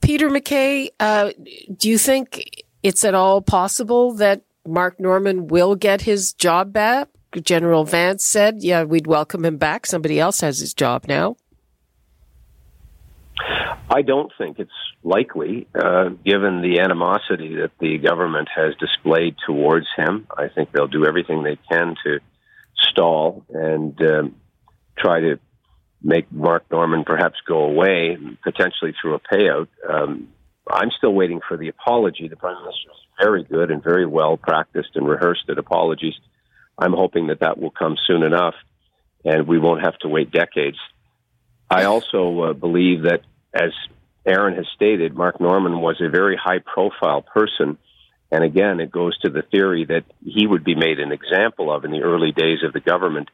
Peter 0.00 0.30
MacKay, 0.30 0.90
uh, 1.00 1.30
do 1.76 1.88
you 1.88 1.98
think 1.98 2.62
it's 2.82 3.04
at 3.04 3.14
all 3.14 3.40
possible 3.40 4.12
that 4.14 4.42
Mark 4.66 5.00
Norman 5.00 5.48
will 5.48 5.74
get 5.74 6.02
his 6.02 6.32
job 6.32 6.72
back? 6.72 7.08
General 7.42 7.84
Vance 7.84 8.24
said, 8.24 8.62
"Yeah, 8.62 8.84
we'd 8.84 9.06
welcome 9.06 9.44
him 9.44 9.56
back. 9.56 9.86
Somebody 9.86 10.20
else 10.20 10.40
has 10.40 10.60
his 10.60 10.74
job 10.74 11.06
now." 11.08 11.36
I 13.40 14.02
don't 14.02 14.32
think 14.36 14.58
it's 14.58 14.70
likely, 15.02 15.66
uh, 15.74 16.10
given 16.24 16.60
the 16.60 16.80
animosity 16.80 17.56
that 17.56 17.70
the 17.80 17.98
government 17.98 18.48
has 18.54 18.74
displayed 18.78 19.36
towards 19.46 19.86
him. 19.96 20.26
I 20.36 20.48
think 20.48 20.72
they'll 20.72 20.88
do 20.88 21.06
everything 21.06 21.42
they 21.42 21.58
can 21.70 21.94
to 22.04 22.18
stall 22.90 23.44
and 23.50 24.00
um, 24.02 24.36
try 24.98 25.20
to 25.20 25.38
make 26.02 26.30
Mark 26.30 26.64
Norman 26.70 27.04
perhaps 27.04 27.36
go 27.46 27.64
away, 27.64 28.16
potentially 28.42 28.94
through 29.00 29.14
a 29.14 29.20
payout. 29.20 29.68
Um, 29.88 30.28
I'm 30.70 30.90
still 30.96 31.14
waiting 31.14 31.40
for 31.46 31.56
the 31.56 31.68
apology. 31.68 32.28
The 32.28 32.36
Prime 32.36 32.60
Minister 32.62 32.90
is 32.90 33.06
very 33.20 33.44
good 33.44 33.70
and 33.70 33.82
very 33.82 34.06
well 34.06 34.36
practiced 34.36 34.90
and 34.94 35.08
rehearsed 35.08 35.48
at 35.48 35.58
apologies. 35.58 36.14
I'm 36.78 36.92
hoping 36.92 37.28
that 37.28 37.40
that 37.40 37.58
will 37.58 37.70
come 37.70 37.96
soon 38.06 38.22
enough 38.22 38.54
and 39.24 39.48
we 39.48 39.58
won't 39.58 39.84
have 39.84 39.98
to 39.98 40.08
wait 40.08 40.30
decades. 40.30 40.78
I 41.70 41.84
also 41.84 42.40
uh, 42.40 42.52
believe 42.54 43.02
that, 43.02 43.20
as 43.54 43.70
Erin 44.26 44.56
has 44.56 44.66
stated, 44.74 45.14
Mark 45.14 45.40
Norman 45.40 45.80
was 45.80 46.00
a 46.00 46.08
very 46.08 46.36
high 46.36 46.58
profile 46.58 47.22
person. 47.22 47.78
And 48.30 48.44
again, 48.44 48.80
it 48.80 48.90
goes 48.90 49.18
to 49.20 49.30
the 49.30 49.42
theory 49.42 49.86
that 49.86 50.04
he 50.24 50.46
would 50.46 50.64
be 50.64 50.74
made 50.74 50.98
an 50.98 51.12
example 51.12 51.74
of 51.74 51.84
in 51.84 51.90
the 51.90 52.02
early 52.02 52.32
days 52.32 52.58
of 52.62 52.72
the 52.72 52.80
government 52.80 53.28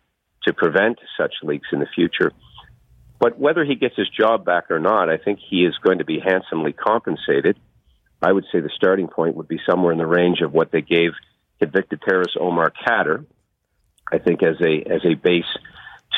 to 0.47 0.53
prevent 0.53 0.99
such 1.19 1.35
leaks 1.43 1.69
in 1.73 1.81
the 1.81 1.89
future. 1.95 2.33
But 3.19 3.39
whether 3.39 3.65
he 3.65 3.75
gets 3.75 3.97
his 3.97 4.09
job 4.09 4.45
back 4.45 4.71
or 4.71 4.79
not, 4.79 5.09
I 5.09 5.17
think 5.17 5.39
he 5.39 5.65
is 5.65 5.75
going 5.83 5.99
to 5.99 6.05
be 6.05 6.21
handsomely 6.21 6.73
compensated. 6.73 7.59
I 8.23 8.33
would 8.33 8.45
say 8.53 8.61
the 8.61 8.71
starting 8.75 9.09
point 9.09 9.37
would 9.37 9.49
be 9.49 9.61
somewhere 9.69 9.93
in 9.93 9.99
the 9.99 10.07
range 10.07 10.41
of 10.43 10.53
what 10.53 10.71
they 10.71 10.83
gave 10.83 11.13
convicted 11.61 12.03
terrorist 12.07 12.37
Omar 12.39 12.73
Khadr. 12.87 13.25
I 14.13 14.19
think 14.19 14.43
as 14.43 14.57
a 14.61 14.93
as 14.93 15.01
a 15.05 15.15
base 15.15 15.45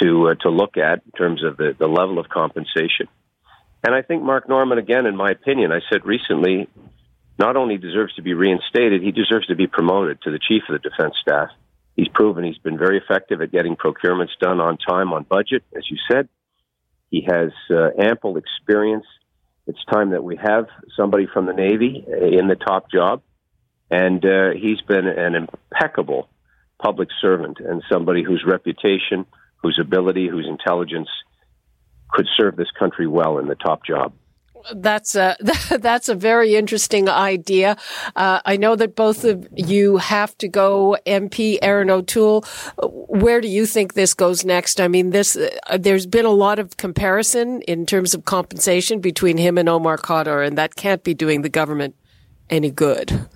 to 0.03 0.29
uh, 0.29 0.35
to 0.43 0.51
look 0.51 0.77
at 0.77 1.03
in 1.05 1.13
terms 1.13 1.45
of 1.45 1.57
the, 1.57 1.75
the 1.79 1.87
level 1.87 2.19
of 2.19 2.29
compensation. 2.29 3.09
And 3.85 3.95
I 3.95 4.03
think 4.03 4.23
Mark 4.23 4.49
Norman, 4.49 4.79
again, 4.79 5.07
in 5.07 5.17
my 5.17 5.31
opinion, 5.31 5.73
I 5.73 5.81
said 5.91 6.05
recently, 6.05 6.69
not 7.39 7.57
only 7.57 7.77
deserves 7.77 8.15
to 8.15 8.23
be 8.23 8.35
reinstated, 8.35 9.03
he 9.03 9.13
deserves 9.13 9.47
to 9.47 9.55
be 9.55 9.67
promoted 9.67 10.23
to 10.23 10.31
the 10.31 10.39
chief 10.39 10.63
of 10.69 10.81
the 10.81 10.89
defense 10.89 11.15
staff. 11.21 11.49
He's 11.95 12.09
proven 12.09 12.45
he's 12.45 12.59
been 12.59 12.79
very 12.79 12.99
effective 12.99 13.41
at 13.41 13.53
getting 13.53 13.77
procurements 13.77 14.37
done 14.41 14.61
on 14.61 14.77
time, 14.77 15.13
on 15.13 15.25
budget, 15.25 15.63
as 15.77 15.85
you 15.91 15.97
said. 16.11 16.29
He 17.11 17.27
has 17.29 17.53
uh, 17.71 17.91
ample 17.99 18.37
experience. 18.37 19.07
It's 19.67 19.83
time 19.91 20.11
that 20.11 20.23
we 20.23 20.37
have 20.37 20.67
somebody 20.97 21.27
from 21.27 21.47
the 21.47 21.53
Navy 21.53 22.05
in 22.07 22.49
the 22.49 22.57
top 22.57 22.91
job. 22.91 23.23
And 23.91 24.25
uh, 24.25 24.51
he's 24.51 24.81
been 24.83 25.07
an 25.07 25.35
impeccable 25.35 26.29
public 26.83 27.09
servant 27.21 27.59
and 27.61 27.83
somebody 27.91 28.23
whose 28.23 28.45
reputation, 28.47 29.27
whose 29.67 29.79
ability, 29.81 30.29
whose 30.29 30.47
intelligence 30.47 31.09
could 32.13 32.27
serve 32.37 32.55
this 32.55 32.71
country 32.79 33.09
well 33.09 33.39
in 33.39 33.49
the 33.49 33.57
top 33.57 33.85
job. 33.85 34.13
That's 34.73 35.17
a 35.17 35.37
that's 35.81 36.09
a 36.09 36.15
very 36.15 36.55
interesting 36.55 37.09
idea. 37.09 37.77
Uh, 38.15 38.41
I 38.45 38.57
know 38.57 38.77
that 38.77 38.95
both 38.95 39.25
of 39.25 39.49
you 39.57 39.97
have 39.97 40.39
to 40.39 40.49
go. 40.49 40.97
MP 41.05 41.59
Erin 41.63 41.91
O'Toole, 41.91 42.45
where 42.79 43.41
do 43.41 43.49
you 43.49 43.67
think 43.67 43.95
this 43.95 44.15
goes 44.15 44.45
next? 44.45 44.81
I 44.81 44.87
mean, 44.87 45.11
this 45.11 45.37
uh, 45.37 45.79
there's 45.79 46.07
been 46.07 46.27
a 46.27 46.31
lot 46.31 46.61
of 46.61 46.77
comparison 46.77 47.61
in 47.63 47.87
terms 47.87 48.15
of 48.15 48.25
compensation 48.25 49.01
between 49.01 49.37
him 49.37 49.59
and 49.59 49.69
Omar 49.69 49.99
Khadr, 49.99 50.47
and 50.47 50.57
that 50.59 50.77
can't 50.77 51.03
be 51.03 51.15
doing 51.15 51.43
the 51.43 51.49
government 51.49 51.97
any 52.51 52.71
good. 52.71 53.27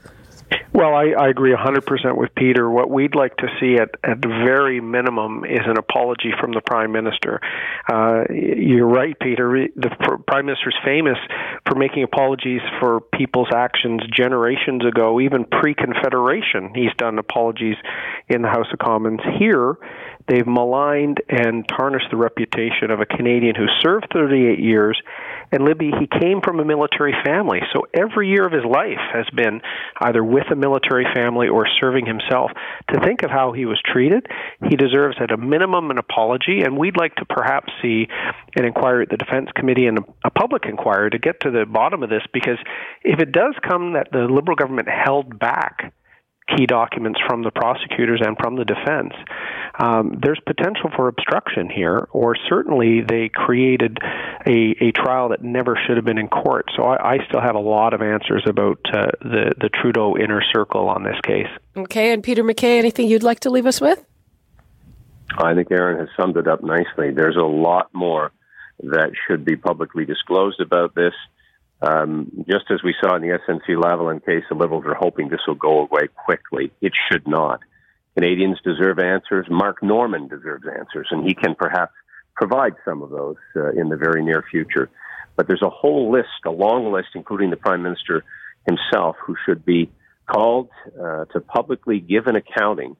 Well, 0.73 0.95
I, 0.95 1.11
I 1.19 1.28
agree 1.28 1.52
100% 1.54 2.16
with 2.16 2.35
Peter. 2.37 2.71
What 2.71 2.90
we'd 2.90 3.14
like 3.14 3.37
to 3.38 3.49
see 3.61 3.75
at, 3.75 3.90
at 4.02 4.19
very 4.19 4.80
minimum 4.80 5.45
is 5.45 5.61
an 5.66 5.76
apology 5.76 6.33
from 6.40 6.52
the 6.52 6.61
Prime 6.61 6.92
Minister. 6.92 7.40
Uh, 7.90 8.25
you're 8.30 8.87
right, 8.87 9.19
Peter. 9.21 9.69
The 9.75 9.90
Prime 10.26 10.47
Minister's 10.47 10.76
famous 10.85 11.19
for 11.66 11.76
making 11.76 12.04
apologies 12.04 12.61
for 12.78 13.00
people's 13.00 13.49
actions 13.54 14.02
generations 14.12 14.85
ago, 14.87 15.21
even 15.21 15.45
pre 15.45 15.75
Confederation. 15.75 16.73
He's 16.75 16.95
done 16.97 17.19
apologies 17.19 17.76
in 18.28 18.42
the 18.42 18.49
House 18.49 18.66
of 18.73 18.78
Commons. 18.78 19.21
Here, 19.38 19.76
they've 20.28 20.47
maligned 20.47 21.21
and 21.28 21.66
tarnished 21.69 22.11
the 22.11 22.16
reputation 22.16 22.90
of 22.90 23.00
a 23.00 23.07
Canadian 23.07 23.54
who 23.54 23.66
served 23.83 24.07
38 24.12 24.61
years 24.61 25.00
and 25.52 25.64
Libby, 25.64 25.90
he 25.99 26.07
came 26.07 26.40
from 26.40 26.61
a 26.61 26.64
military 26.64 27.14
family, 27.25 27.61
so 27.73 27.87
every 27.95 28.28
year 28.28 28.47
of 28.47 28.52
his 28.52 28.64
life 28.64 29.00
has 29.12 29.26
been 29.35 29.61
either 30.00 30.23
with 30.23 30.45
a 30.50 30.57
military 30.57 31.07
family 31.14 31.49
or 31.49 31.66
serving 31.80 32.07
himself. 32.07 32.50
To 32.92 33.00
think 33.00 33.23
of 33.23 33.30
how 33.30 33.52
he 33.52 33.66
was 33.66 33.80
treated, 33.85 34.26
he 34.69 34.76
deserves 34.76 35.16
at 35.21 35.30
a 35.30 35.37
minimum 35.37 35.90
an 35.90 35.99
apology, 35.99 36.62
and 36.62 36.78
we'd 36.78 36.97
like 36.97 37.14
to 37.16 37.25
perhaps 37.25 37.73
see 37.83 38.07
an 38.57 38.64
inquiry 38.64 39.04
at 39.04 39.11
the 39.11 39.16
Defense 39.16 39.49
Committee 39.54 39.87
and 39.87 39.99
a 40.25 40.30
public 40.30 40.64
inquiry 40.66 41.11
to 41.11 41.19
get 41.19 41.40
to 41.40 41.50
the 41.50 41.66
bottom 41.66 42.02
of 42.02 42.11
this, 42.11 42.23
because 42.33 42.59
if 43.02 43.21
it 43.21 43.33
does 43.33 43.54
come 43.66 43.95
that 43.95 44.09
the 44.12 44.28
Liberal 44.30 44.57
government 44.57 44.88
held 44.88 45.38
back 45.38 45.92
key 46.57 46.66
documents 46.66 47.21
from 47.26 47.42
the 47.42 47.50
prosecutors 47.50 48.21
and 48.25 48.37
from 48.38 48.57
the 48.57 48.64
defense, 48.64 49.12
um, 49.78 50.19
there's 50.23 50.40
potential 50.47 50.90
for 50.95 51.09
obstruction 51.09 51.71
here, 51.71 52.09
or 52.12 52.37
certainly 52.49 53.00
they 53.00 53.28
created 53.28 53.99
a, 54.47 54.76
a 54.80 54.92
trial 54.92 55.30
that 55.30 55.42
never 55.42 55.78
should 55.87 55.97
have 55.97 56.04
been 56.04 56.19
in 56.19 56.28
court. 56.28 56.66
So 56.76 56.83
I, 56.85 57.14
I 57.14 57.26
still 57.28 57.40
have 57.40 57.54
a 57.54 57.61
lot 57.61 57.95
of 57.95 58.02
answers 58.02 58.45
about 58.47 58.78
uh, 58.92 59.11
the, 59.21 59.54
the 59.59 59.69
Trudeau 59.69 60.16
inner 60.16 60.42
circle 60.52 60.88
on 60.88 61.02
this 61.04 61.21
case. 61.23 61.49
Okay, 61.76 62.12
and 62.12 62.23
Peter 62.23 62.45
MacKay, 62.45 62.78
anything 62.78 63.09
you'd 63.09 63.23
like 63.23 63.40
to 63.40 63.50
leave 63.50 63.66
us 63.66 63.80
with? 63.80 64.04
I 65.38 65.54
think 65.54 65.71
Erin 65.71 65.99
has 65.99 66.09
summed 66.16 66.37
it 66.37 66.49
up 66.49 66.62
nicely. 66.62 67.12
There's 67.12 67.37
a 67.37 67.40
lot 67.40 67.90
more 67.92 68.33
that 68.83 69.12
should 69.26 69.45
be 69.45 69.57
publicly 69.57 70.04
disclosed 70.04 70.61
about 70.61 70.95
this. 70.95 71.14
Um, 71.82 72.44
just 72.49 72.70
as 72.70 72.82
we 72.82 72.94
saw 73.00 73.16
in 73.16 73.22
the 73.22 73.38
SNC-Lavalin 73.49 74.25
case, 74.25 74.44
the 74.49 74.54
Liberals 74.54 74.84
are 74.87 74.94
hoping 74.94 75.28
this 75.28 75.40
will 75.46 75.54
go 75.54 75.80
away 75.80 76.08
quickly. 76.14 76.72
It 76.80 76.92
should 77.10 77.26
not. 77.26 77.60
Canadians 78.14 78.58
deserve 78.62 78.99
answers. 78.99 79.46
Mark 79.49 79.82
Norman 79.82 80.28
deserves 80.28 80.64
answers, 80.66 81.08
and 81.10 81.26
he 81.26 81.34
can 81.34 81.54
perhaps 81.54 81.92
provide 82.34 82.75
some 82.84 83.02
of 83.02 83.10
those 83.10 83.37
uh, 83.56 83.70
in 83.70 83.88
the 83.88 83.96
very 83.96 84.22
near 84.22 84.44
future. 84.50 84.90
But 85.37 85.46
there's 85.46 85.62
a 85.62 85.70
whole 85.70 86.10
list, 86.12 86.28
a 86.44 86.50
long 86.50 86.92
list, 86.92 87.08
including 87.14 87.50
the 87.50 87.56
Prime 87.56 87.82
Minister 87.82 88.25
himself, 88.66 89.16
who 89.25 89.37
should 89.46 89.64
be 89.64 89.90
called 90.26 90.68
uh, 91.00 91.25
to 91.26 91.40
publicly 91.40 91.99
give 91.99 92.26
an 92.26 92.37
accounting 92.37 92.96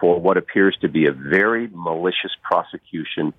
for 0.00 0.20
what 0.20 0.36
appears 0.36 0.76
to 0.80 0.88
be 0.88 1.06
a 1.06 1.12
very 1.12 1.68
malicious 1.72 2.32
prosecution 2.42 3.32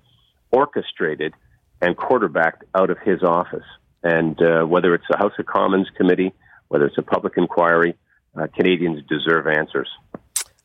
orchestrated 0.50 1.32
and 1.80 1.96
quarterbacked 1.96 2.64
out 2.74 2.90
of 2.90 2.98
his 2.98 3.22
office. 3.22 3.64
And 4.02 4.40
uh, 4.40 4.64
whether 4.64 4.94
it's 4.94 5.04
a 5.12 5.18
House 5.18 5.32
of 5.38 5.46
Commons 5.46 5.88
committee, 5.96 6.32
whether 6.68 6.86
it's 6.86 6.98
a 6.98 7.02
public 7.02 7.34
inquiry, 7.36 7.96
uh, 8.38 8.46
Canadians 8.54 9.02
deserve 9.08 9.46
answers. 9.46 9.88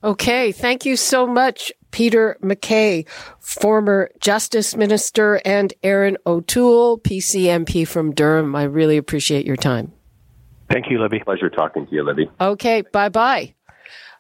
Okay, 0.04 0.52
thank 0.52 0.86
you 0.86 0.96
so 0.96 1.26
much, 1.26 1.72
Peter 1.90 2.38
MacKay, 2.42 3.06
former 3.40 4.12
Justice 4.20 4.76
Minister, 4.76 5.42
and 5.44 5.74
Erin 5.82 6.18
O'Toole, 6.28 7.00
PCMP 7.00 7.88
from 7.88 8.14
Durham. 8.14 8.56
I 8.56 8.64
really 8.64 8.98
appreciate 8.98 9.48
your 9.48 9.56
time. 9.56 9.94
Thank 10.70 10.92
you, 10.92 11.02
Libby. 11.02 11.20
Pleasure 11.20 11.50
talking 11.50 11.88
to 11.88 11.96
you, 11.96 12.04
Libby. 12.04 12.30
Okay, 12.40 12.84
bye 12.92 13.10
bye. 13.10 13.56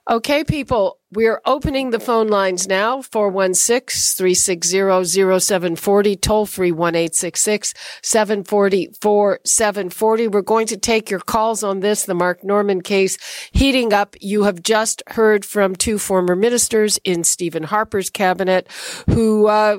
Okay, 0.07 0.43
people, 0.43 0.99
we're 1.11 1.41
opening 1.45 1.89
the 1.89 1.99
phone 1.99 2.27
lines 2.27 2.67
now 2.67 3.01
416 3.01 4.15
360 4.15 5.03
0740, 5.03 6.15
toll 6.17 6.45
free 6.45 6.71
1 6.71 6.93
740 7.11 8.89
4740. 9.01 10.27
We're 10.27 10.43
going 10.43 10.67
to 10.67 10.77
take 10.77 11.09
your 11.09 11.21
calls 11.21 11.63
on 11.63 11.79
this, 11.79 12.05
the 12.05 12.13
Mark 12.13 12.43
Norman 12.43 12.81
case 12.81 13.17
heating 13.51 13.93
up. 13.93 14.15
You 14.21 14.43
have 14.43 14.61
just 14.61 15.01
heard 15.07 15.43
from 15.43 15.75
two 15.75 15.97
former 15.97 16.35
ministers 16.35 16.99
in 17.03 17.23
Stephen 17.23 17.63
Harper's 17.63 18.11
cabinet 18.11 18.67
who, 19.09 19.47
uh, 19.47 19.77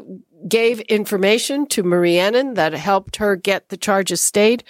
gave 0.48 0.80
information 0.80 1.66
to 1.66 1.82
Marie 1.82 2.16
Henein 2.16 2.54
that 2.54 2.72
helped 2.72 3.16
her 3.16 3.36
get 3.36 3.68
the 3.68 3.76
charges 3.76 4.22
stayed 4.22 4.62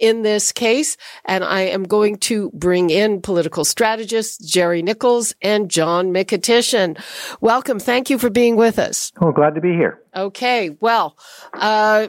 in 0.00 0.22
this 0.22 0.50
case. 0.50 0.96
And 1.24 1.44
I 1.44 1.60
am 1.60 1.84
going 1.84 2.16
to 2.18 2.50
bring 2.52 2.90
in 2.90 3.20
political 3.20 3.64
strategists 3.64 4.38
Jerry 4.38 4.82
Nichols 4.82 5.34
and 5.42 5.70
John 5.70 6.12
Mykytyshyn. 6.12 7.00
Welcome. 7.40 7.78
Thank 7.78 8.10
you 8.10 8.18
for 8.18 8.30
being 8.30 8.56
with 8.56 8.78
us. 8.78 9.12
Oh, 9.20 9.30
glad 9.30 9.54
to 9.54 9.60
be 9.60 9.72
here. 9.72 10.02
Okay. 10.16 10.76
Well, 10.80 11.16
uh, 11.52 12.08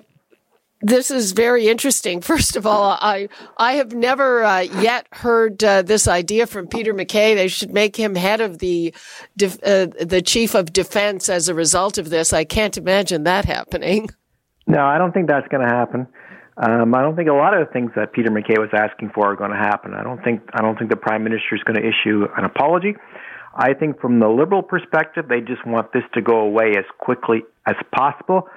this 0.82 1.12
is 1.12 1.34
very 1.34 1.68
interesting. 1.68 2.22
First 2.32 2.56
of 2.56 2.66
all, 2.66 2.98
I 3.00 3.30
I 3.58 3.74
have 3.74 3.94
never 3.94 4.44
uh, 4.44 4.62
yet 4.62 5.08
heard 5.12 5.64
uh, 5.64 5.84
this 5.84 6.08
idea 6.08 6.48
from 6.48 6.68
Peter 6.68 6.94
MacKay. 6.94 7.36
They 7.36 7.48
should 7.48 7.72
make 7.72 7.96
him 7.96 8.16
head 8.16 8.42
of 8.42 8.60
the 8.60 8.94
uh, 9.42 9.88
the 10.00 10.24
chief 10.26 10.56
of 10.56 10.74
defense 10.74 11.30
as 11.30 11.50
a 11.50 11.54
result 11.54 11.98
of 11.98 12.10
this. 12.10 12.34
I 12.34 12.44
can't 12.44 12.78
imagine 12.78 13.24
that 13.24 13.46
happening. 13.46 14.10
No, 14.68 14.86
I 14.86 14.98
don't 14.98 15.12
think 15.12 15.28
that's 15.28 15.48
going 15.50 15.68
to 15.68 15.74
happen. 15.74 16.08
Um, 16.58 16.93
I 16.93 17.01
don't 17.01 17.15
think 17.15 17.29
a 17.29 17.34
lot 17.34 17.53
of 17.53 17.65
the 17.65 17.72
things 17.72 17.91
that 17.96 18.13
Peter 18.13 18.29
MacKay 18.29 18.58
was 18.60 18.70
asking 18.74 19.12
for 19.15 19.31
are 19.31 19.36
going 19.36 19.51
to 19.51 19.58
happen. 19.58 19.93
I 19.93 20.03
don't 20.03 20.22
think 20.24 20.41
I 20.53 20.62
don't 20.62 20.77
think 20.77 20.89
the 20.89 20.98
Prime 20.98 21.24
Minister 21.24 21.55
is 21.55 21.63
going 21.63 21.81
to 21.81 21.88
issue 21.88 22.27
an 22.38 22.46
apology. 22.46 22.96
I 23.55 23.74
think 23.74 24.00
from 24.00 24.20
the 24.20 24.27
Liberal 24.27 24.63
perspective, 24.63 25.25
they 25.27 25.41
just 25.41 25.65
want 25.65 25.91
this 25.93 26.03
to 26.13 26.22
go 26.22 26.39
away 26.39 26.72
as 26.77 26.86
quickly 27.00 27.43
as 27.65 27.75
possible, 27.93 28.48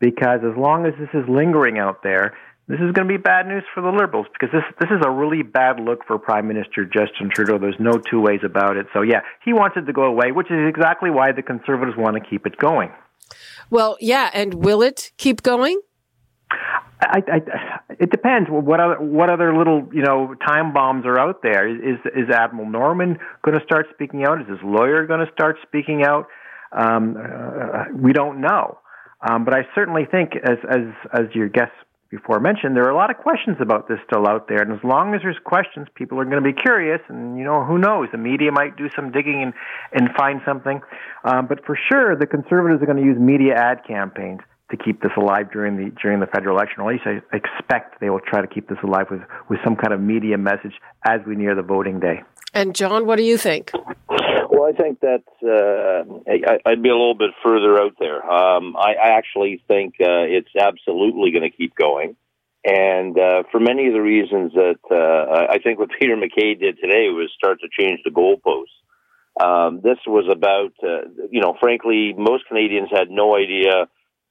because 0.00 0.40
as 0.42 0.56
long 0.56 0.86
as 0.86 0.94
this 0.98 1.08
is 1.12 1.28
lingering 1.28 1.78
out 1.78 2.02
there, 2.02 2.34
this 2.68 2.80
is 2.80 2.92
going 2.92 3.08
to 3.08 3.12
be 3.12 3.16
bad 3.16 3.46
news 3.46 3.64
for 3.74 3.82
the 3.82 3.90
Liberals 3.90 4.26
because 4.32 4.52
this 4.52 4.64
this 4.78 4.90
is 4.90 5.02
a 5.04 5.10
really 5.10 5.42
bad 5.42 5.80
look 5.80 6.04
for 6.06 6.18
Prime 6.18 6.46
Minister 6.46 6.84
Justin 6.84 7.30
Trudeau. 7.30 7.58
There's 7.58 7.80
no 7.80 7.96
two 7.96 8.20
ways 8.20 8.40
about 8.44 8.76
it. 8.76 8.86
So 8.92 9.00
yeah, 9.00 9.20
he 9.42 9.54
wants 9.54 9.76
it 9.78 9.86
to 9.86 9.92
go 9.92 10.04
away, 10.04 10.32
which 10.32 10.50
is 10.50 10.68
exactly 10.68 11.10
why 11.10 11.32
the 11.32 11.42
Conservatives 11.42 11.96
want 11.96 12.16
to 12.16 12.20
keep 12.28 12.46
it 12.46 12.58
going. 12.58 12.90
Well, 13.70 13.96
yeah, 14.00 14.30
and 14.34 14.54
will 14.54 14.82
it 14.82 15.12
keep 15.16 15.42
going? 15.42 15.80
I, 17.00 17.22
I, 17.32 17.40
it 18.00 18.10
depends. 18.10 18.48
What 18.50 18.80
other 18.80 18.96
what 19.00 19.30
other 19.30 19.56
little 19.56 19.88
you 19.92 20.02
know 20.02 20.34
time 20.46 20.72
bombs 20.72 21.04
are 21.06 21.18
out 21.18 21.42
there? 21.42 21.68
Is 21.68 21.98
is 22.06 22.28
Admiral 22.30 22.68
Norman 22.68 23.18
going 23.42 23.56
to 23.56 23.64
start 23.64 23.86
speaking 23.94 24.24
out? 24.24 24.40
Is 24.40 24.48
his 24.48 24.58
lawyer 24.64 25.06
going 25.06 25.24
to 25.24 25.32
start 25.32 25.56
speaking 25.62 26.02
out? 26.04 26.26
Um, 26.72 27.16
uh, 27.16 27.84
we 27.94 28.12
don't 28.12 28.40
know. 28.40 28.78
Um, 29.20 29.44
but 29.44 29.54
I 29.54 29.62
certainly 29.74 30.06
think, 30.10 30.32
as 30.36 30.58
as 30.68 30.92
as 31.12 31.26
your 31.34 31.48
guest 31.48 31.72
before 32.10 32.40
mentioned, 32.40 32.74
there 32.74 32.84
are 32.84 32.90
a 32.90 32.96
lot 32.96 33.10
of 33.10 33.18
questions 33.18 33.58
about 33.60 33.86
this 33.86 33.98
still 34.06 34.26
out 34.26 34.48
there. 34.48 34.62
And 34.62 34.72
as 34.72 34.82
long 34.82 35.14
as 35.14 35.20
there's 35.22 35.38
questions, 35.44 35.88
people 35.94 36.18
are 36.18 36.24
going 36.24 36.42
to 36.42 36.52
be 36.52 36.54
curious. 36.54 37.00
And, 37.08 37.36
you 37.38 37.44
know, 37.44 37.64
who 37.64 37.76
knows? 37.76 38.08
The 38.10 38.18
media 38.18 38.50
might 38.50 38.78
do 38.78 38.88
some 38.96 39.12
digging 39.12 39.42
and, 39.42 39.52
and 39.92 40.16
find 40.16 40.40
something. 40.46 40.80
Um, 41.24 41.46
but 41.48 41.66
for 41.66 41.78
sure, 41.90 42.16
the 42.16 42.26
conservatives 42.26 42.82
are 42.82 42.86
going 42.86 42.96
to 42.96 43.04
use 43.04 43.18
media 43.18 43.56
ad 43.56 43.82
campaigns 43.86 44.40
to 44.70 44.76
keep 44.76 45.00
this 45.02 45.12
alive 45.16 45.50
during 45.52 45.76
the 45.76 45.90
during 46.02 46.20
the 46.20 46.26
federal 46.26 46.56
election. 46.56 46.80
Or 46.80 46.92
at 46.92 46.96
least 46.96 47.06
I 47.06 47.36
expect 47.36 48.00
they 48.00 48.10
will 48.10 48.20
try 48.20 48.40
to 48.40 48.46
keep 48.46 48.68
this 48.68 48.78
alive 48.82 49.06
with, 49.10 49.22
with 49.48 49.58
some 49.64 49.76
kind 49.76 49.92
of 49.92 50.00
media 50.00 50.38
message 50.38 50.74
as 51.06 51.20
we 51.26 51.36
near 51.36 51.54
the 51.54 51.62
voting 51.62 52.00
day. 52.00 52.22
And 52.54 52.74
John, 52.74 53.06
what 53.06 53.16
do 53.16 53.22
you 53.22 53.36
think? 53.36 53.70
Well, 54.50 54.64
I 54.64 54.72
think 54.72 55.00
that 55.00 55.24
uh, 55.44 56.30
I, 56.66 56.70
would 56.70 56.82
be 56.82 56.88
a 56.88 56.96
little 56.96 57.14
bit 57.14 57.30
further 57.44 57.78
out 57.78 57.94
there. 58.00 58.24
Um, 58.24 58.76
I, 58.76 58.94
I 58.94 59.08
actually 59.16 59.62
think 59.68 59.94
uh, 60.00 60.24
it's 60.26 60.48
absolutely 60.58 61.30
going 61.30 61.48
to 61.48 61.54
keep 61.54 61.74
going, 61.74 62.16
and 62.64 63.18
uh, 63.18 63.42
for 63.52 63.60
many 63.60 63.86
of 63.86 63.92
the 63.92 64.00
reasons 64.00 64.52
that 64.54 64.80
uh, 64.90 65.52
I 65.52 65.58
think 65.58 65.78
what 65.78 65.90
Peter 66.00 66.16
MacKay 66.16 66.54
did 66.54 66.78
today 66.82 67.08
was 67.10 67.30
start 67.36 67.58
to 67.60 67.68
change 67.70 68.00
the 68.04 68.10
goalposts. 68.10 68.74
Um, 69.40 69.80
this 69.84 69.98
was 70.04 70.26
about, 70.28 70.72
uh, 70.82 71.08
you 71.30 71.40
know, 71.40 71.54
frankly, 71.60 72.12
most 72.18 72.48
Canadians 72.48 72.88
had 72.90 73.08
no 73.08 73.36
idea 73.36 73.86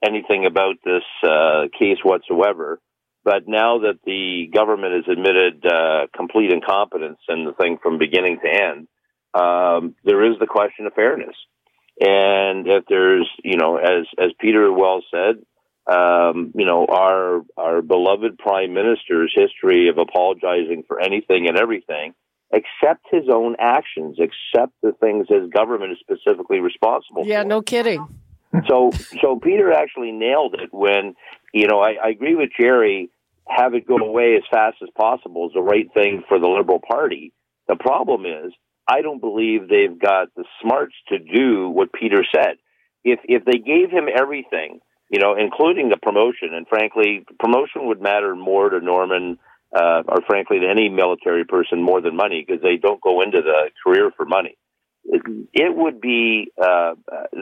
anything 0.05 0.45
about 0.45 0.75
this 0.83 1.03
uh, 1.23 1.67
case 1.77 1.97
whatsoever. 2.03 2.79
But 3.23 3.47
now 3.47 3.79
that 3.79 3.99
the 4.05 4.49
government 4.53 4.93
has 4.93 5.11
admitted 5.11 5.65
uh, 5.65 6.07
complete 6.15 6.51
incompetence 6.51 7.19
in 7.27 7.43
the 7.43 7.53
thing 7.53 7.77
from 7.81 7.97
beginning 7.97 8.39
to 8.41 8.47
end, 8.47 8.87
um, 9.33 9.95
there 10.05 10.31
is 10.31 10.39
the 10.39 10.47
question 10.47 10.85
of 10.85 10.93
fairness. 10.93 11.35
And 11.99 12.67
if 12.67 12.85
there's, 12.87 13.27
you 13.43 13.57
know, 13.57 13.77
as 13.77 14.05
as 14.17 14.31
Peter 14.39 14.71
well 14.71 15.03
said, 15.11 15.43
um, 15.91 16.51
you 16.55 16.65
know, 16.65 16.85
our 16.85 17.41
our 17.57 17.81
beloved 17.81 18.37
prime 18.37 18.73
minister's 18.73 19.33
history 19.35 19.89
of 19.89 19.97
apologizing 19.97 20.83
for 20.87 21.01
anything 21.01 21.47
and 21.47 21.57
everything, 21.57 22.13
except 22.51 23.05
his 23.11 23.23
own 23.33 23.55
actions, 23.59 24.19
except 24.19 24.73
the 24.83 24.93
things 24.99 25.27
his 25.27 25.49
government 25.49 25.93
is 25.93 25.97
specifically 25.99 26.59
responsible 26.59 27.25
yeah, 27.25 27.41
for. 27.41 27.43
Yeah, 27.43 27.43
no 27.43 27.61
kidding. 27.61 28.07
so 28.67 28.91
so 29.21 29.39
Peter 29.39 29.71
actually 29.71 30.11
nailed 30.11 30.55
it 30.55 30.69
when, 30.71 31.15
you 31.53 31.67
know, 31.67 31.79
I, 31.79 31.95
I 32.03 32.09
agree 32.09 32.35
with 32.35 32.49
Jerry. 32.59 33.09
Have 33.47 33.73
it 33.73 33.87
go 33.87 33.97
away 33.97 34.35
as 34.35 34.43
fast 34.51 34.77
as 34.83 34.89
possible 34.97 35.47
is 35.47 35.53
the 35.53 35.61
right 35.61 35.87
thing 35.93 36.23
for 36.27 36.39
the 36.39 36.47
Liberal 36.47 36.81
Party. 36.85 37.31
The 37.67 37.75
problem 37.75 38.25
is 38.25 38.53
I 38.87 39.01
don't 39.01 39.19
believe 39.19 39.67
they've 39.67 39.99
got 39.99 40.33
the 40.35 40.45
smarts 40.61 40.95
to 41.09 41.19
do 41.19 41.69
what 41.69 41.93
Peter 41.93 42.23
said. 42.33 42.57
If 43.03 43.19
if 43.23 43.45
they 43.45 43.57
gave 43.57 43.89
him 43.89 44.07
everything, 44.13 44.79
you 45.09 45.19
know, 45.19 45.35
including 45.35 45.89
the 45.89 45.97
promotion, 45.97 46.53
and 46.53 46.67
frankly, 46.67 47.25
promotion 47.39 47.87
would 47.87 48.01
matter 48.01 48.35
more 48.35 48.69
to 48.69 48.79
Norman, 48.79 49.37
uh, 49.75 50.03
or 50.07 50.21
frankly 50.27 50.59
to 50.59 50.69
any 50.69 50.89
military 50.89 51.45
person 51.45 51.81
more 51.81 52.01
than 52.01 52.15
money, 52.15 52.43
because 52.45 52.61
they 52.61 52.77
don't 52.77 53.01
go 53.01 53.21
into 53.21 53.41
the 53.41 53.69
career 53.83 54.11
for 54.15 54.25
money. 54.25 54.57
It, 55.09 55.75
would 55.75 56.01
be 56.01 56.51
uh, 56.61 56.95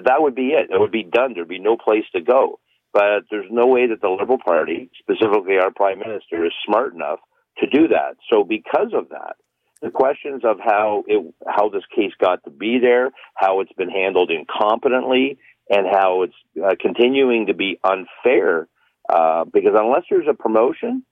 that 0.06 0.22
would 0.22 0.36
be 0.36 0.50
it. 0.50 0.70
It 0.70 0.80
would 0.80 0.92
be 0.92 1.04
done. 1.04 1.34
There'd 1.34 1.48
be 1.48 1.60
no 1.60 1.78
place 1.78 2.04
to 2.14 2.22
go. 2.22 2.60
But 2.94 3.25
there's 3.30 3.50
no 3.51 3.68
way 3.68 3.88
that 3.88 4.01
the 4.01 4.10
Liberal 4.10 4.38
Party, 4.38 4.90
specifically 5.00 5.58
our 5.62 5.72
Prime 5.72 6.00
Minister, 6.00 6.46
is 6.46 6.54
smart 6.66 6.94
enough 6.94 7.20
to 7.58 7.68
do 7.68 7.90
that. 7.90 8.16
So 8.32 8.44
because 8.44 8.94
of 8.94 9.10
that, 9.10 9.36
the 9.82 9.90
questions 9.90 10.44
of 10.46 10.58
how 10.64 11.04
it, 11.08 11.34
how 11.48 11.70
this 11.70 11.84
case 11.94 12.14
got 12.20 12.44
to 12.46 12.50
be 12.50 12.80
there, 12.80 13.12
how 13.36 13.60
it's 13.60 13.74
been 13.74 13.90
handled 13.90 14.32
incompetently, 14.32 15.38
and 15.70 15.88
how 15.92 16.24
it's 16.24 16.34
uh, 16.64 16.75
continuing 16.80 17.48
to 17.48 17.54
be 17.54 17.80
unfair. 17.84 18.68
Uh, 19.08 19.46
because 19.46 19.74
unless 19.78 20.04
there's 20.10 20.28
a 20.30 20.34
promotion, 20.34 21.04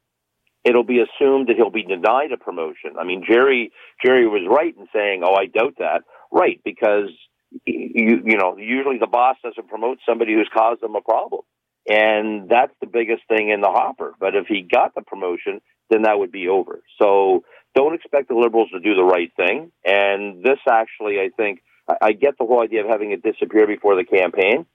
it'll 0.64 0.84
be 0.84 1.00
assumed 1.00 1.48
that 1.48 1.56
he'll 1.58 1.70
be 1.70 1.84
denied 1.84 2.32
a 2.32 2.38
promotion. 2.38 2.94
I 3.00 3.04
mean, 3.04 3.24
Jerry 3.28 3.72
Jerry 4.04 4.28
was 4.28 4.48
right 4.50 4.74
in 4.76 4.88
saying, 4.94 5.24
"Oh, 5.26 5.36
I 5.36 5.46
doubt 5.46 5.76
that." 5.80 6.04
Right, 6.34 6.60
because 6.66 7.10
you 7.66 8.22
you 8.26 8.38
know 8.38 8.58
usually 8.58 8.98
the 8.98 9.06
boss 9.08 9.38
doesn't 9.44 9.68
promote 9.68 10.00
somebody 10.04 10.34
who's 10.34 10.50
caused 10.52 10.82
them 10.82 10.96
a 10.96 11.02
problem, 11.02 11.44
and 11.88 12.50
that's 12.50 12.74
the 12.82 12.88
biggest 12.88 13.22
thing 13.28 13.50
in 13.50 13.62
the 13.62 13.70
hopper. 13.70 14.14
But 14.20 14.36
if 14.36 14.48
he 14.48 14.64
got 14.64 14.96
the 14.96 15.02
promotion, 15.02 15.62
then 15.92 16.02
that 16.04 16.18
would 16.18 16.32
be 16.32 16.48
over. 16.48 16.82
So 17.00 17.44
don't 17.76 17.94
expect 17.94 18.30
the 18.30 18.36
liberals 18.36 18.70
to 18.72 18.80
do 18.80 18.96
the 18.96 19.04
right 19.04 19.32
thing. 19.36 19.72
And 19.86 20.44
this 20.44 20.58
actually, 20.68 21.20
I 21.20 21.30
think, 21.38 21.62
I, 22.02 22.14
get 22.14 22.38
the 22.40 22.46
whole 22.46 22.64
idea 22.64 22.84
of 22.84 22.90
having 22.90 23.12
it 23.12 23.22
disappear 23.24 23.68
before 23.68 23.96
the 23.96 24.04
campaign. 24.04 24.66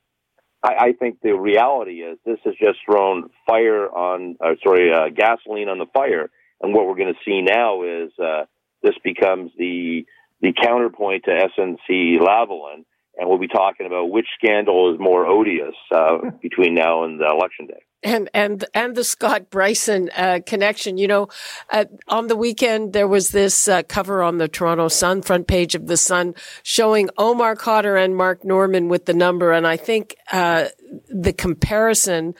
I, 0.62 0.68
I 0.68 0.92
think 0.92 1.18
the 1.23 1.33
reality 1.33 2.03
is 2.03 2.18
this 2.25 2.38
has 2.44 2.55
just 2.55 2.79
thrown 2.85 3.31
fire 3.47 3.88
on, 3.88 4.37
uh, 4.40 4.55
sorry, 4.62 4.92
uh, 4.92 5.09
gasoline 5.14 5.68
on 5.68 5.79
the 5.79 5.87
fire. 5.92 6.31
And 6.61 6.75
what 6.75 6.87
we're 6.87 6.97
going 6.97 7.14
to 7.14 7.21
see 7.25 7.40
now 7.42 7.83
is 7.83 8.11
uh, 8.23 8.44
this 8.83 8.94
becomes 9.03 9.53
the 9.57 10.07
the 10.40 10.53
counterpoint 10.53 11.24
to 11.24 11.31
SNC 11.31 12.18
Lavalin, 12.18 12.85
and 13.16 13.29
we'll 13.29 13.38
be 13.38 13.48
talking 13.48 13.87
about 13.87 14.11
which 14.11 14.27
scandal 14.37 14.92
is 14.94 15.01
more 15.01 15.27
odious 15.27 15.74
uh, 15.94 16.18
between 16.42 16.74
now 16.74 17.05
and 17.05 17.20
the 17.20 17.27
election 17.27 17.66
day 17.66 17.83
and 18.03 18.31
and 18.33 18.64
and 18.74 18.94
the 18.94 19.05
Scott 19.05 19.51
Brison 19.51 20.09
uh, 20.16 20.40
connection. 20.46 20.98
You 20.98 21.09
know, 21.09 21.29
uh, 21.70 21.87
on 22.07 22.29
the 22.29 22.37
weekend 22.37 22.92
there 22.92 23.09
was 23.09 23.31
this 23.31 23.68
uh, 23.68 23.83
cover 23.83 24.22
on 24.22 24.38
the 24.38 24.48
Toronto 24.48 24.88
Sun 24.88 25.22
front 25.22 25.46
page 25.46 25.74
of 25.74 25.87
the 25.87 25.96
Sun 25.96 26.35
showing 26.62 27.11
Omar 27.18 27.57
Khadr 27.57 28.03
and 28.03 28.16
Mark 28.16 28.44
Norman 28.44 28.88
with 28.88 29.07
the 29.07 29.14
number, 29.14 29.53
and 29.53 29.66
I 29.66 29.77
think 29.77 30.14
uh, 30.33 30.66
the 31.09 31.33
comparison 31.33 32.35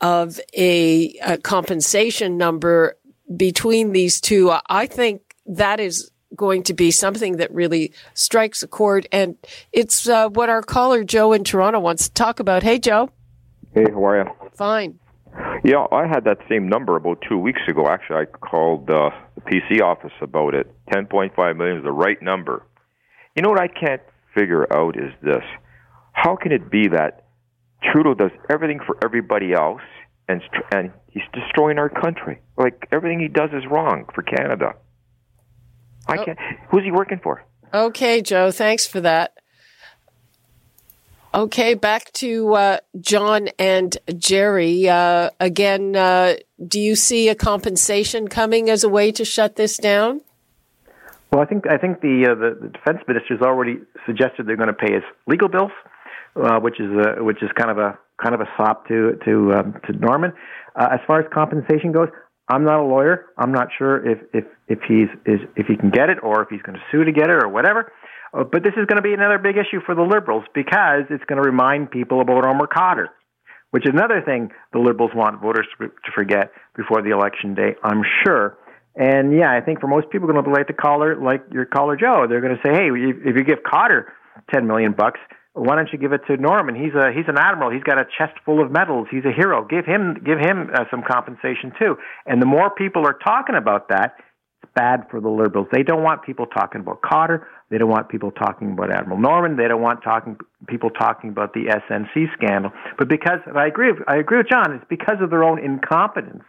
of 0.00 0.40
a, 0.54 1.14
a, 1.22 1.38
compensation 1.38 2.36
number 2.36 2.98
between 3.36 3.92
these 3.92 4.20
two, 4.20 4.52
I 4.68 4.86
think 4.86 5.22
that 5.46 5.80
is 5.80 6.10
going 6.36 6.62
to 6.64 6.74
be 6.74 6.90
something 6.90 7.36
that 7.36 7.52
really 7.52 7.92
strikes 8.14 8.62
a 8.62 8.68
chord, 8.68 9.06
and 9.12 9.36
it's 9.72 10.08
uh, 10.08 10.28
what 10.28 10.48
our 10.48 10.62
caller 10.62 11.04
Joe 11.04 11.32
in 11.32 11.44
Toronto 11.44 11.80
wants 11.80 12.08
to 12.08 12.14
talk 12.14 12.40
about. 12.40 12.62
Hey, 12.62 12.78
Joe. 12.78 13.10
Hey, 13.74 13.86
how 13.90 14.04
are 14.04 14.24
you? 14.24 14.48
Fine. 14.54 14.98
Yeah, 15.64 15.86
I 15.90 16.06
had 16.06 16.24
that 16.24 16.38
same 16.48 16.68
number 16.68 16.96
about 16.96 17.22
two 17.28 17.38
weeks 17.38 17.62
ago. 17.68 17.88
Actually, 17.88 18.16
I 18.16 18.24
called 18.26 18.88
uh, 18.90 19.10
the 19.34 19.40
PC 19.40 19.82
office 19.82 20.12
about 20.20 20.54
it. 20.54 20.70
10.5 20.92 21.56
million 21.56 21.78
is 21.78 21.84
the 21.84 21.92
right 21.92 22.20
number. 22.22 22.64
You 23.34 23.42
know 23.42 23.50
what 23.50 23.60
I 23.60 23.68
can't 23.68 24.02
figure 24.34 24.72
out 24.72 24.96
is 24.96 25.12
this: 25.22 25.42
how 26.12 26.36
can 26.36 26.52
it 26.52 26.70
be 26.70 26.88
that 26.88 27.24
Trudeau 27.82 28.14
does 28.14 28.30
everything 28.50 28.80
for 28.86 28.96
everybody 29.04 29.52
else, 29.52 29.82
and 30.28 30.40
and 30.72 30.92
he's 31.08 31.24
destroying 31.32 31.78
our 31.78 31.88
country? 31.88 32.40
Like 32.56 32.86
everything 32.92 33.20
he 33.20 33.28
does 33.28 33.50
is 33.52 33.64
wrong 33.68 34.04
for 34.14 34.22
Canada. 34.22 34.74
I 36.06 36.16
oh. 36.18 36.24
can't. 36.24 36.38
Who's 36.70 36.84
he 36.84 36.90
working 36.90 37.20
for? 37.22 37.44
Okay, 37.72 38.22
Joe. 38.22 38.50
Thanks 38.50 38.86
for 38.86 39.00
that. 39.00 39.36
Okay, 41.34 41.74
back 41.74 42.12
to 42.12 42.54
uh, 42.54 42.78
John 43.00 43.48
and 43.58 43.98
Jerry. 44.16 44.88
Uh, 44.88 45.30
again, 45.40 45.96
uh, 45.96 46.34
do 46.64 46.78
you 46.78 46.94
see 46.94 47.28
a 47.28 47.34
compensation 47.34 48.28
coming 48.28 48.70
as 48.70 48.84
a 48.84 48.88
way 48.88 49.10
to 49.10 49.24
shut 49.24 49.56
this 49.56 49.76
down? 49.76 50.20
Well, 51.32 51.42
I 51.42 51.46
think 51.46 51.64
I 51.68 51.76
think 51.76 52.00
the 52.00 52.28
uh, 52.30 52.34
the, 52.36 52.56
the 52.62 52.68
defense 52.68 52.98
minister's 53.08 53.42
already 53.42 53.78
suggested 54.06 54.46
they're 54.46 54.56
going 54.56 54.68
to 54.68 54.72
pay 54.72 54.92
his 54.92 55.02
legal 55.26 55.48
bills, 55.48 55.72
uh, 56.36 56.60
which 56.60 56.78
is 56.78 56.86
a, 56.92 57.24
which 57.24 57.42
is 57.42 57.50
kind 57.56 57.72
of 57.72 57.78
a 57.78 57.98
kind 58.22 58.36
of 58.36 58.40
a 58.40 58.46
sop 58.56 58.86
to 58.86 59.18
to 59.24 59.52
um, 59.54 59.74
to 59.88 59.92
Norman. 59.98 60.32
Uh, 60.76 60.90
as 60.92 61.00
far 61.04 61.18
as 61.18 61.26
compensation 61.34 61.90
goes, 61.90 62.08
I'm 62.48 62.64
not 62.64 62.80
a 62.80 62.84
lawyer. 62.84 63.26
I'm 63.38 63.52
not 63.52 63.68
sure 63.76 64.06
if 64.06 64.18
if 64.32 64.44
if 64.68 64.78
he's 64.86 65.08
is 65.24 65.40
if 65.56 65.66
he 65.66 65.76
can 65.76 65.90
get 65.90 66.10
it 66.10 66.18
or 66.22 66.42
if 66.42 66.48
he's 66.50 66.62
going 66.62 66.76
to 66.76 66.84
sue 66.90 67.04
to 67.04 67.12
get 67.12 67.30
it 67.30 67.42
or 67.42 67.48
whatever. 67.48 67.92
Uh, 68.32 68.44
but 68.44 68.62
this 68.62 68.72
is 68.76 68.86
going 68.86 68.96
to 68.96 69.02
be 69.02 69.14
another 69.14 69.38
big 69.38 69.56
issue 69.56 69.80
for 69.86 69.94
the 69.94 70.02
liberals 70.02 70.44
because 70.54 71.04
it's 71.08 71.24
going 71.24 71.40
to 71.40 71.48
remind 71.48 71.90
people 71.90 72.20
about 72.20 72.44
Omar 72.44 72.66
Khadr, 72.66 73.06
which 73.70 73.86
is 73.86 73.92
another 73.94 74.20
thing 74.20 74.50
the 74.72 74.78
liberals 74.78 75.12
want 75.14 75.40
voters 75.40 75.66
to, 75.78 75.88
to 75.88 76.12
forget 76.14 76.52
before 76.76 77.00
the 77.00 77.10
election 77.10 77.54
day, 77.54 77.76
I'm 77.82 78.02
sure. 78.24 78.58
And 78.96 79.32
yeah, 79.32 79.50
I 79.50 79.60
think 79.60 79.80
for 79.80 79.86
most 79.86 80.10
people, 80.10 80.28
going 80.28 80.42
to 80.42 80.48
be 80.48 80.54
like 80.54 80.66
the 80.66 80.72
caller, 80.74 81.16
like 81.16 81.42
your 81.50 81.64
caller 81.64 81.96
Joe, 81.96 82.26
they're 82.28 82.40
going 82.40 82.56
to 82.56 82.62
say, 82.62 82.72
"Hey, 82.72 82.88
if 82.90 83.36
you 83.36 83.44
give 83.44 83.58
Khadr 83.64 84.04
ten 84.52 84.66
million 84.66 84.92
bucks, 84.92 85.20
why 85.54 85.76
don't 85.76 85.88
you 85.92 85.98
give 85.98 86.12
it 86.12 86.22
to 86.26 86.36
Norman? 86.36 86.74
He's 86.74 86.94
a 86.94 87.12
he's 87.14 87.28
an 87.28 87.38
admiral. 87.38 87.70
He's 87.70 87.84
got 87.84 87.98
a 87.98 88.04
chest 88.18 88.34
full 88.44 88.60
of 88.60 88.72
medals. 88.72 89.06
He's 89.10 89.24
a 89.24 89.32
hero. 89.32 89.64
Give 89.64 89.86
him 89.86 90.20
give 90.24 90.38
him 90.38 90.68
uh, 90.74 90.84
some 90.90 91.02
compensation 91.08 91.72
too. 91.78 91.96
And 92.26 92.42
the 92.42 92.46
more 92.46 92.70
people 92.70 93.06
are 93.06 93.16
talking 93.24 93.54
about 93.54 93.88
that, 93.88 94.16
it's 94.62 94.72
bad 94.74 95.06
for 95.10 95.20
the 95.20 95.28
liberals. 95.28 95.68
They 95.70 95.84
don't 95.84 96.02
want 96.02 96.24
people 96.24 96.46
talking 96.46 96.80
about 96.80 97.02
Khadr. 97.02 97.46
They 97.70 97.78
don't 97.78 97.88
want 97.88 98.08
people 98.08 98.32
talking 98.32 98.72
about 98.72 98.90
Admiral 98.92 99.20
Norman. 99.20 99.56
They 99.56 99.68
don't 99.68 99.80
want 99.80 100.02
talking 100.02 100.36
people 100.66 100.90
talking 100.90 101.30
about 101.30 101.54
the 101.54 101.66
SNC 101.70 102.32
scandal. 102.34 102.72
But 102.98 103.08
because 103.08 103.38
I 103.54 103.66
agree, 103.66 103.92
I 104.08 104.16
agree 104.16 104.38
with 104.38 104.48
John. 104.50 104.72
It's 104.72 104.84
because 104.90 105.18
of 105.20 105.30
their 105.30 105.44
own 105.44 105.64
incompetence. 105.64 106.42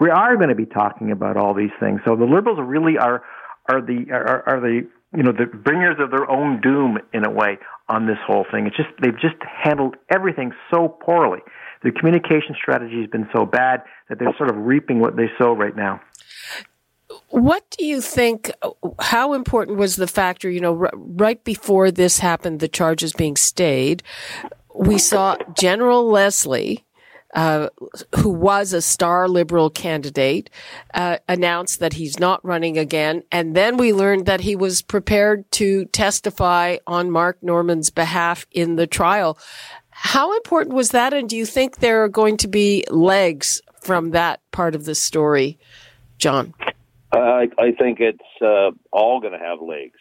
We 0.00 0.10
are 0.10 0.36
going 0.36 0.50
to 0.50 0.54
be 0.54 0.66
talking 0.66 1.12
about 1.12 1.38
all 1.38 1.54
these 1.54 1.72
things. 1.80 2.00
So 2.04 2.14
the 2.14 2.24
liberals 2.26 2.58
really 2.60 2.98
are 2.98 3.22
are 3.70 3.80
the 3.80 4.06
are, 4.12 4.44
are 4.46 4.60
the 4.60 4.86
you 5.16 5.22
know 5.22 5.32
the 5.32 5.46
bringers 5.46 5.96
of 5.98 6.10
their 6.10 6.28
own 6.30 6.60
doom 6.60 6.98
in 7.12 7.24
a 7.24 7.30
way 7.30 7.58
on 7.88 8.06
this 8.06 8.18
whole 8.26 8.44
thing. 8.50 8.66
It's 8.66 8.76
just 8.76 8.88
they've 9.00 9.18
just 9.18 9.36
handled 9.42 9.96
everything 10.10 10.52
so 10.70 10.88
poorly. 10.88 11.40
Their 11.82 11.92
communication 11.92 12.54
strategy 12.60 13.00
has 13.00 13.10
been 13.10 13.28
so 13.34 13.44
bad 13.44 13.82
that 14.08 14.18
they're 14.18 14.34
sort 14.36 14.50
of 14.50 14.56
reaping 14.56 15.00
what 15.00 15.16
they 15.16 15.30
sow 15.38 15.52
right 15.52 15.76
now. 15.76 16.00
What 17.28 17.64
do 17.76 17.84
you 17.84 18.00
think? 18.00 18.50
How 18.98 19.34
important 19.34 19.76
was 19.76 19.96
the 19.96 20.06
factor? 20.06 20.50
You 20.50 20.60
know, 20.60 20.78
r- 20.78 20.90
right 20.94 21.42
before 21.44 21.90
this 21.90 22.20
happened, 22.20 22.60
the 22.60 22.68
charges 22.68 23.12
being 23.12 23.36
stayed, 23.36 24.02
we 24.74 24.98
saw 24.98 25.36
General 25.56 26.08
Leslie, 26.08 26.84
uh, 27.34 27.68
who 28.16 28.30
was 28.30 28.72
a 28.72 28.80
star 28.80 29.28
liberal 29.28 29.68
candidate, 29.68 30.50
uh, 30.94 31.18
announced 31.28 31.80
that 31.80 31.94
he's 31.94 32.18
not 32.18 32.44
running 32.44 32.78
again. 32.78 33.22
And 33.30 33.54
then 33.54 33.76
we 33.76 33.92
learned 33.92 34.26
that 34.26 34.40
he 34.40 34.56
was 34.56 34.82
prepared 34.82 35.50
to 35.52 35.84
testify 35.86 36.76
on 36.86 37.10
Mark 37.10 37.42
Norman's 37.42 37.90
behalf 37.90 38.46
in 38.52 38.76
the 38.76 38.86
trial. 38.86 39.38
How 39.90 40.34
important 40.36 40.74
was 40.74 40.90
that? 40.90 41.12
And 41.12 41.28
do 41.28 41.36
you 41.36 41.46
think 41.46 41.78
there 41.78 42.02
are 42.04 42.08
going 42.08 42.36
to 42.38 42.48
be 42.48 42.84
legs 42.88 43.60
from 43.82 44.10
that 44.10 44.40
part 44.50 44.74
of 44.74 44.84
the 44.84 44.94
story, 44.94 45.58
John? 46.18 46.54
I, 47.12 47.48
I 47.58 47.72
think 47.72 48.00
it's 48.00 48.18
uh, 48.42 48.70
all 48.92 49.20
going 49.20 49.32
to 49.32 49.38
have 49.38 49.60
legs. 49.60 49.98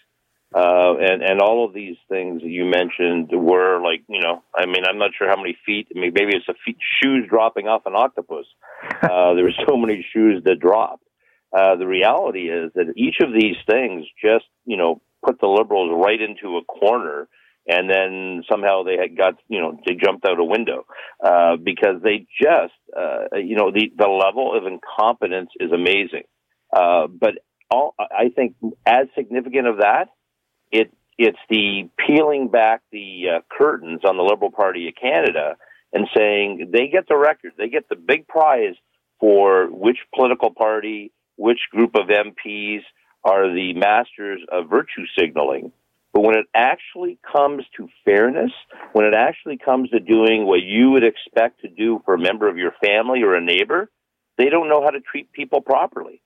Uh, 0.54 0.98
and 1.00 1.24
and 1.24 1.42
all 1.42 1.66
of 1.66 1.74
these 1.74 1.98
things 2.10 2.42
that 2.42 2.50
you 2.50 2.63
mentioned 2.66 3.30
were 3.34 3.82
like 3.82 4.04
you 4.08 4.22
know 4.22 4.44
I 4.56 4.68
mean 4.68 4.84
I'm 4.88 5.00
not 5.00 5.12
sure 5.18 5.28
how 5.28 5.36
many 5.36 5.58
feet 5.66 5.88
I 5.96 6.00
mean 6.00 6.12
maybe 6.13 6.36
it's 6.36 6.46
the 6.46 6.54
feet, 6.63 6.78
shoes 7.02 7.28
dropping 7.28 7.68
off 7.68 7.84
an 7.86 7.96
octopus. 7.96 8.46
Uh, 9.04 9.34
there 9.34 9.44
were 9.44 9.66
so 9.68 9.78
many 9.78 10.06
shoes 10.13 10.44
that 10.46 10.60
dropped. 10.60 11.04
Uh, 11.56 11.76
the 11.76 11.88
reality 11.88 12.50
is 12.50 12.72
that 12.74 12.94
each 12.98 13.18
of 13.22 13.32
these 13.34 13.56
things 13.70 14.06
just 14.22 14.46
you 14.66 14.78
know 14.78 15.02
put 15.26 15.39
the 15.39 15.48
liberals 15.48 15.92
right 16.04 16.20
into 16.22 16.58
a 16.58 16.63
corner, 16.63 17.28
and 17.68 17.89
then 17.89 18.44
somehow 18.50 18.84
they 18.84 18.98
had 18.98 19.18
got 19.18 19.36
you 19.48 19.60
know 19.60 19.80
they 19.86 19.96
jumped 19.96 20.26
out 20.26 20.39
a 20.39 20.44
window 20.44 20.86
uh, 21.24 21.56
because 21.58 22.02
they 22.04 22.26
just 22.42 22.74
uh, 22.98 23.38
you 23.38 23.56
know 23.56 23.72
the 23.72 23.92
the 23.98 24.08
level 24.08 24.58
of 24.58 24.66
incompetence 24.66 25.50
is 25.60 25.72
amazing. 25.72 26.24
Uh, 26.76 27.08
but 27.08 27.36
all 27.70 27.96
I 28.00 28.30
think 28.36 28.56
as 28.86 29.08
significant 29.16 29.68
of 29.68 29.78
that 29.78 30.10
it 30.74 30.92
it's 31.18 31.40
the 31.50 31.88
peeling 32.06 32.50
back 32.50 32.82
the 32.92 33.26
uh, 33.36 33.40
curtains 33.56 34.02
on 34.04 34.18
the 34.18 34.24
Liberal 34.24 34.52
Party 34.52 34.88
of 34.88 34.96
Canada 35.00 35.56
and 35.94 36.08
saying 36.18 36.72
they 36.74 36.88
get 36.88 37.08
the 37.08 37.16
record, 37.16 37.54
they 37.58 37.70
get 37.70 37.88
the 37.88 37.96
big 37.96 38.28
prize 38.28 38.76
for 39.20 39.68
which 39.68 40.00
political 40.14 40.52
party, 40.52 41.12
which 41.38 41.60
group 41.72 41.96
of 41.96 42.08
MPs 42.08 42.82
are 43.24 43.54
the 43.54 43.74
masters 43.74 44.42
of 44.52 44.70
virtue 44.70 45.06
signaling. 45.18 45.72
But 46.14 46.22
when 46.22 46.36
it 46.36 46.48
actually 46.54 47.20
comes 47.32 47.64
to 47.78 47.88
fairness, 48.06 48.52
when 48.92 49.06
it 49.06 49.14
actually 49.14 49.58
comes 49.58 49.92
to 49.92 50.00
doing 50.00 50.46
what 50.46 50.62
you 50.62 50.92
would 50.92 51.04
expect 51.04 51.62
to 51.62 51.70
do 51.70 52.02
for 52.06 52.16
a 52.16 52.20
member 52.20 52.50
of 52.50 52.58
your 52.58 52.74
family 52.84 53.22
or 53.24 53.36
a 53.36 53.42
neighbor, 53.42 53.90
they 54.38 54.50
don't 54.50 54.70
know 54.70 54.84
how 54.84 54.90
to 54.90 55.00
treat 55.00 55.32
people 55.32 55.62
properly. 55.62 56.22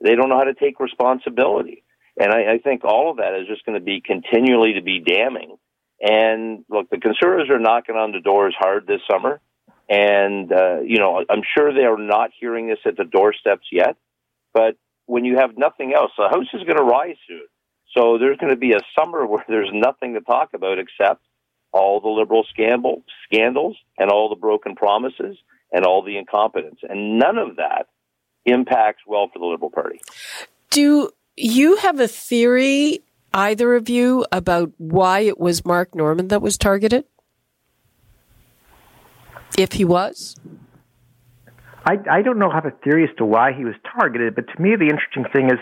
They 0.00 0.14
don't 0.14 0.28
know 0.28 0.38
how 0.38 0.44
to 0.44 0.54
take 0.54 0.80
responsibility. 0.80 1.82
And 2.18 2.32
I, 2.32 2.54
I 2.54 2.58
think 2.58 2.84
all 2.84 3.10
of 3.10 3.18
that 3.18 3.34
is 3.40 3.46
just 3.46 3.64
going 3.64 3.78
to 3.78 3.84
be 3.84 4.00
continually 4.00 4.74
to 4.74 4.82
be 4.82 5.00
damning. 5.00 5.56
And 6.00 6.64
look, 6.68 6.90
the 6.90 6.98
conservatives 6.98 7.50
are 7.50 7.58
knocking 7.58 7.96
on 7.96 8.12
the 8.12 8.20
doors 8.20 8.54
hard 8.58 8.86
this 8.86 9.00
summer. 9.10 9.40
And, 9.88 10.52
uh, 10.52 10.80
you 10.80 10.98
know, 10.98 11.24
I'm 11.28 11.42
sure 11.56 11.72
they 11.72 11.84
are 11.84 11.96
not 11.96 12.30
hearing 12.38 12.68
this 12.68 12.78
at 12.84 12.96
the 12.96 13.04
doorsteps 13.04 13.68
yet. 13.72 13.96
But 14.52 14.76
when 15.06 15.24
you 15.24 15.36
have 15.38 15.56
nothing 15.56 15.94
else, 15.94 16.12
the 16.18 16.28
house 16.28 16.46
is 16.52 16.64
going 16.64 16.76
to 16.76 16.84
rise 16.84 17.16
soon. 17.26 17.46
So 17.96 18.18
there's 18.18 18.36
going 18.36 18.52
to 18.52 18.58
be 18.58 18.72
a 18.72 18.80
summer 18.98 19.26
where 19.26 19.44
there's 19.48 19.70
nothing 19.72 20.14
to 20.14 20.20
talk 20.20 20.50
about 20.54 20.78
except 20.78 21.22
all 21.72 22.00
the 22.00 22.08
liberal 22.08 22.44
scandal, 22.50 23.02
scandals 23.24 23.76
and 23.98 24.10
all 24.10 24.28
the 24.28 24.36
broken 24.36 24.74
promises 24.74 25.36
and 25.72 25.84
all 25.84 26.02
the 26.02 26.16
incompetence. 26.16 26.80
And 26.82 27.18
none 27.18 27.38
of 27.38 27.56
that 27.56 27.86
impacts 28.44 29.02
well 29.06 29.28
for 29.32 29.38
the 29.38 29.44
Liberal 29.44 29.70
Party. 29.70 30.00
Do 30.70 31.10
you 31.40 31.76
have 31.76 32.00
a 32.00 32.08
theory, 32.08 33.00
either 33.32 33.74
of 33.74 33.88
you, 33.88 34.26
about 34.32 34.72
why 34.78 35.20
it 35.20 35.38
was 35.38 35.64
Mark 35.64 35.94
Norman 35.94 36.28
that 36.28 36.42
was 36.42 36.56
targeted? 36.56 37.04
If 39.56 39.72
he 39.72 39.84
was? 39.84 40.36
I, 41.84 41.96
I 42.10 42.22
don't 42.22 42.38
know 42.38 42.50
have 42.50 42.66
a 42.66 42.70
theory 42.70 43.04
as 43.04 43.16
to 43.16 43.24
why 43.24 43.52
he 43.52 43.64
was 43.64 43.74
targeted, 43.98 44.34
but 44.34 44.44
to 44.46 44.62
me, 44.62 44.76
the 44.76 44.84
interesting 44.84 45.24
thing 45.32 45.46
is 45.46 45.58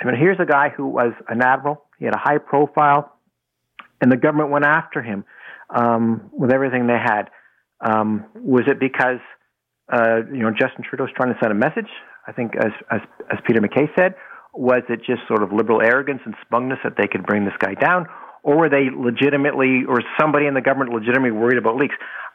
I 0.00 0.04
mean, 0.06 0.16
here's 0.16 0.38
a 0.40 0.46
guy 0.46 0.70
who 0.70 0.86
was 0.86 1.12
an 1.28 1.42
admiral, 1.42 1.84
he 1.98 2.06
had 2.06 2.14
a 2.14 2.18
high 2.18 2.38
profile, 2.38 3.12
and 4.00 4.10
the 4.10 4.16
government 4.16 4.50
went 4.50 4.64
after 4.64 5.02
him 5.02 5.24
um, 5.70 6.30
with 6.32 6.50
everything 6.50 6.86
they 6.86 6.98
had. 6.98 7.24
Um, 7.80 8.26
was 8.34 8.64
it 8.66 8.80
because 8.80 9.18
uh, 9.92 10.20
you 10.32 10.42
know 10.42 10.50
Justin 10.50 10.84
Trudeau 10.88 11.04
was 11.04 11.12
trying 11.14 11.32
to 11.32 11.38
send 11.40 11.52
a 11.52 11.54
message? 11.54 11.90
I 12.26 12.32
think, 12.32 12.56
as 12.56 12.72
as, 12.90 13.00
as 13.30 13.38
Peter 13.46 13.60
MacKay 13.60 13.90
said, 13.96 14.14
was 14.52 14.82
it 14.88 15.00
just 15.04 15.22
sort 15.28 15.42
of 15.42 15.52
liberal 15.52 15.80
arrogance 15.80 16.20
and 16.24 16.34
smugness 16.46 16.78
that 16.84 16.96
they 16.96 17.06
could 17.06 17.24
bring 17.24 17.44
this 17.44 17.54
guy 17.58 17.74
down? 17.74 18.06
Or 18.42 18.56
were 18.56 18.68
they 18.68 18.90
legitimately, 18.90 19.84
or 19.88 20.02
somebody 20.20 20.46
in 20.46 20.54
the 20.54 20.60
government 20.60 20.92
legitimately 20.92 21.30
worried 21.30 21.58
about 21.58 21.76
leaks? 21.76 21.94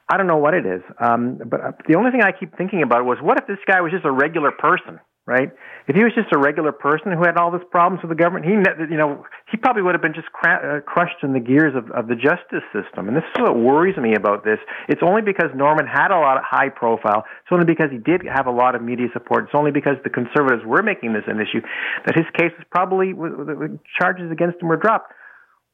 I 0.10 0.18
don't 0.18 0.28
know 0.28 0.38
what 0.38 0.54
it 0.54 0.66
is. 0.66 0.82
Um, 1.00 1.40
but 1.46 1.60
uh, 1.60 1.72
the 1.88 1.96
only 1.96 2.12
thing 2.12 2.22
I 2.24 2.32
keep 2.32 2.58
thinking 2.58 2.82
about 2.82 3.04
was 3.06 3.18
what 3.22 3.38
if 3.38 3.48
this 3.48 3.60
guy 3.68 3.82
was 3.82 3.92
just 3.92 4.06
a 4.06 4.12
regular 4.12 4.52
person? 4.52 5.00
Right? 5.28 5.52
If 5.88 5.96
he 5.96 6.04
was 6.04 6.16
just 6.16 6.32
a 6.32 6.40
regular 6.40 6.72
person 6.72 7.12
who 7.12 7.22
had 7.22 7.36
all 7.36 7.52
these 7.52 7.68
problems 7.70 8.02
with 8.02 8.10
the 8.10 8.16
government, 8.16 8.48
he, 8.48 8.56
you 8.90 8.98
know, 8.98 9.28
he 9.52 9.58
probably 9.58 9.84
would 9.84 9.94
have 9.94 10.02
been 10.02 10.16
just 10.16 10.32
cra- 10.32 10.80
uh, 10.80 10.82
crushed 10.90 11.22
in 11.22 11.34
the 11.34 11.44
gears 11.44 11.76
of, 11.76 11.92
of 11.92 12.08
the 12.08 12.16
justice 12.16 12.64
system. 12.72 13.12
And 13.12 13.16
this 13.16 13.28
is 13.36 13.42
what 13.44 13.60
worries 13.60 13.98
me 13.98 14.16
about 14.16 14.46
this. 14.48 14.58
It's 14.88 15.04
only 15.04 15.22
because 15.22 15.52
Norman 15.54 15.86
had 15.86 16.16
a 16.16 16.18
lot 16.18 16.38
of 16.38 16.44
high 16.48 16.70
profile. 16.70 17.28
It's 17.44 17.52
only 17.52 17.66
because 17.66 17.92
he 17.92 18.00
did 18.00 18.24
have 18.24 18.48
a 18.48 18.56
lot 18.56 18.74
of 18.74 18.82
media 18.82 19.08
support. 19.12 19.52
It's 19.52 19.56
only 19.56 19.72
because 19.72 20.00
the 20.04 20.10
conservatives 20.10 20.64
were 20.66 20.82
making 20.82 21.12
this 21.12 21.28
an 21.28 21.44
issue 21.44 21.60
that 22.08 22.16
his 22.16 22.26
case 22.32 22.56
was 22.56 22.66
probably 22.72 23.12
the 23.12 23.78
charges 24.00 24.32
against 24.32 24.62
him 24.64 24.70
were 24.70 24.80
dropped. 24.80 25.12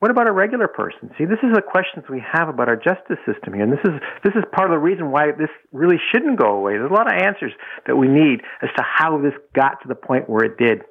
What 0.04 0.12
about 0.12 0.28
a 0.28 0.34
regular 0.34 0.68
person? 0.68 1.12
See, 1.18 1.24
this 1.24 1.40
is 1.44 1.56
the 1.56 1.62
questions 1.62 2.04
we 2.10 2.22
have 2.30 2.50
about 2.50 2.68
our 2.68 2.76
justice 2.76 3.20
system 3.26 3.54
here, 3.54 3.64
and 3.64 3.72
this 3.72 3.80
is 3.86 4.02
this 4.22 4.34
is 4.36 4.44
part 4.52 4.70
of 4.70 4.76
the 4.76 4.78
reason 4.78 5.12
why 5.12 5.32
this 5.32 5.48
really 5.72 5.96
shouldn't 6.12 6.38
go 6.38 6.58
away. 6.58 6.74
There's 6.74 6.92
a 6.92 6.94
lot 6.94 7.08
of 7.08 7.14
answers 7.14 7.54
that 7.88 7.96
we 7.96 8.10
need 8.10 8.42
as 8.62 8.68
to 8.76 8.84
how 8.84 9.18
this 9.22 9.32
got 9.56 9.82
to 9.82 9.88
the 9.88 9.96
point 9.96 10.30
where 10.30 10.44
it 10.44 10.58
did. 10.58 10.82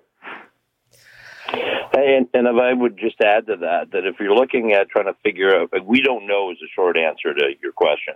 And, 1.92 2.26
and 2.32 2.46
if 2.48 2.56
I 2.56 2.72
would 2.72 2.96
just 2.96 3.20
add 3.20 3.48
to 3.48 3.56
that, 3.60 3.90
that 3.92 4.06
if 4.06 4.16
you're 4.18 4.34
looking 4.34 4.72
at 4.72 4.88
trying 4.88 5.12
to 5.12 5.16
figure 5.22 5.54
out, 5.54 5.68
we 5.84 6.00
don't 6.00 6.26
know 6.26 6.50
is 6.50 6.56
a 6.64 6.72
short 6.74 6.96
answer 6.96 7.34
to 7.34 7.50
your 7.62 7.72
question, 7.72 8.14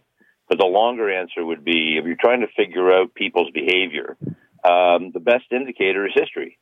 but 0.49 0.57
the 0.57 0.65
longer 0.65 1.13
answer 1.13 1.45
would 1.45 1.63
be 1.63 1.99
if 1.99 2.07
you're 2.07 2.17
trying 2.19 2.41
to 2.41 2.49
figure 2.57 2.91
out 2.91 3.15
people's 3.15 3.51
behavior, 3.53 4.17
um, 4.65 5.11
the 5.13 5.21
best 5.21 5.45
indicator 5.53 6.07
is 6.07 6.15
history. 6.15 6.57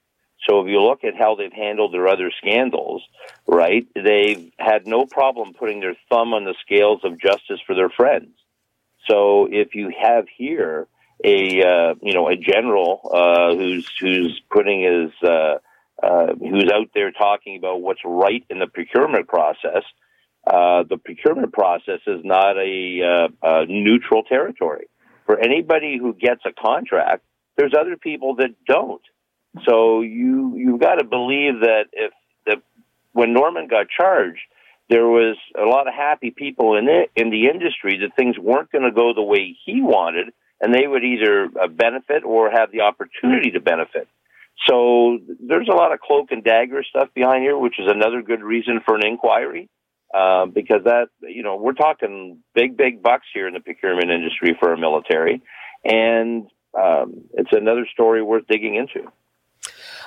So 0.49 0.61
if 0.61 0.69
you 0.69 0.83
look 0.83 1.05
at 1.05 1.15
how 1.19 1.35
they've 1.35 1.53
handled 1.53 1.95
their 1.95 2.09
other 2.09 2.31
scandals, 2.39 3.03
right, 3.47 3.87
they've 3.95 4.51
had 4.59 4.87
no 4.87 5.07
problem 5.07 5.55
putting 5.55 5.81
their 5.81 5.97
thumb 6.09 6.35
on 6.35 6.45
the 6.45 6.55
scales 6.61 7.01
of 7.05 7.19
justice 7.19 7.61
for 7.67 7.75
their 7.75 7.91
friends. 7.91 8.31
So 9.09 9.49
if 9.51 9.75
you 9.75 9.93
have 10.01 10.27
here 10.37 10.87
a 11.25 11.63
uh, 11.63 11.95
you 12.03 12.15
know 12.15 12.29
a 12.29 12.37
general 12.37 13.01
uh, 13.13 13.55
who's 13.55 13.89
who's 14.01 14.41
putting 14.51 14.83
his 14.83 15.11
uh, 15.23 15.59
uh, 16.03 16.35
who's 16.39 16.71
out 16.73 16.89
there 16.95 17.13
talking 17.13 17.57
about 17.57 17.81
what's 17.81 18.01
right 18.05 18.45
in 18.51 18.59
the 18.59 18.67
procurement 18.67 19.29
process, 19.29 19.83
uh, 20.47 20.83
the 20.89 20.99
procurement 20.99 21.53
process 21.53 22.01
is 22.07 22.21
not 22.25 22.57
a, 22.59 23.01
uh, 23.03 23.29
a 23.43 23.67
neutral 23.67 24.23
territory. 24.25 24.89
For 25.27 25.39
anybody 25.39 25.97
who 25.99 26.13
gets 26.13 26.43
a 26.45 26.53
contract, 26.53 27.25
there's 27.57 27.73
other 27.79 27.97
people 27.97 28.37
that 28.37 28.51
don't. 28.67 29.01
So 29.67 30.03
you 30.03 30.55
you've 30.57 30.81
got 30.81 30.97
to 30.97 31.05
believe 31.05 31.61
that 31.61 31.85
if 31.93 32.13
the 32.47 32.63
when 33.13 33.33
Norman 33.33 33.69
got 33.69 33.87
charged, 33.89 34.41
there 34.91 35.07
was 35.07 35.37
a 35.57 35.65
lot 35.67 35.89
of 35.89 35.95
happy 35.95 36.31
people 36.31 36.77
in 36.77 36.89
it 36.89 37.11
in 37.17 37.31
the 37.31 37.47
industry 37.49 37.99
that 37.99 38.17
things 38.17 38.39
weren't 38.39 38.73
going 38.73 38.85
to 38.85 38.93
go 38.93 39.15
the 39.15 39.23
way 39.23 39.57
he 39.65 39.81
wanted, 39.83 40.33
and 40.61 40.75
they 40.75 40.87
would 40.87 41.05
either 41.05 41.49
uh, 41.63 41.69
benefit 41.69 42.25
or 42.25 42.51
have 42.51 42.73
the 42.73 42.83
opportunity 42.83 43.53
to 43.53 43.61
benefit. 43.61 44.09
So 44.69 45.19
there's 45.41 45.69
a 45.69 45.75
lot 45.75 45.93
of 45.93 46.01
cloak 46.01 46.33
and 46.33 46.45
dagger 46.45 46.83
stuff 46.85 47.09
behind 47.15 47.43
here, 47.43 47.59
which 47.59 47.79
is 47.79 47.91
another 47.91 48.23
good 48.23 48.43
reason 48.43 48.81
for 48.85 48.97
an 48.97 49.07
inquiry. 49.07 49.69
uh, 50.15 50.47
because 50.47 50.85
that 50.85 51.09
you 51.23 51.43
know 51.43 51.57
we're 51.57 51.73
talking 51.73 52.39
big 52.55 52.77
big 52.77 53.03
bucks 53.03 53.27
here 53.35 53.49
in 53.49 53.55
the 53.55 53.61
procurement 53.61 54.11
industry 54.11 54.57
for 54.61 54.71
our 54.71 54.77
military, 54.77 55.43
and 55.85 56.47
um, 56.79 57.25
it's 57.35 57.51
another 57.53 57.87
story 57.93 58.23
worth 58.23 58.47
digging 58.49 58.77
into. 58.77 59.11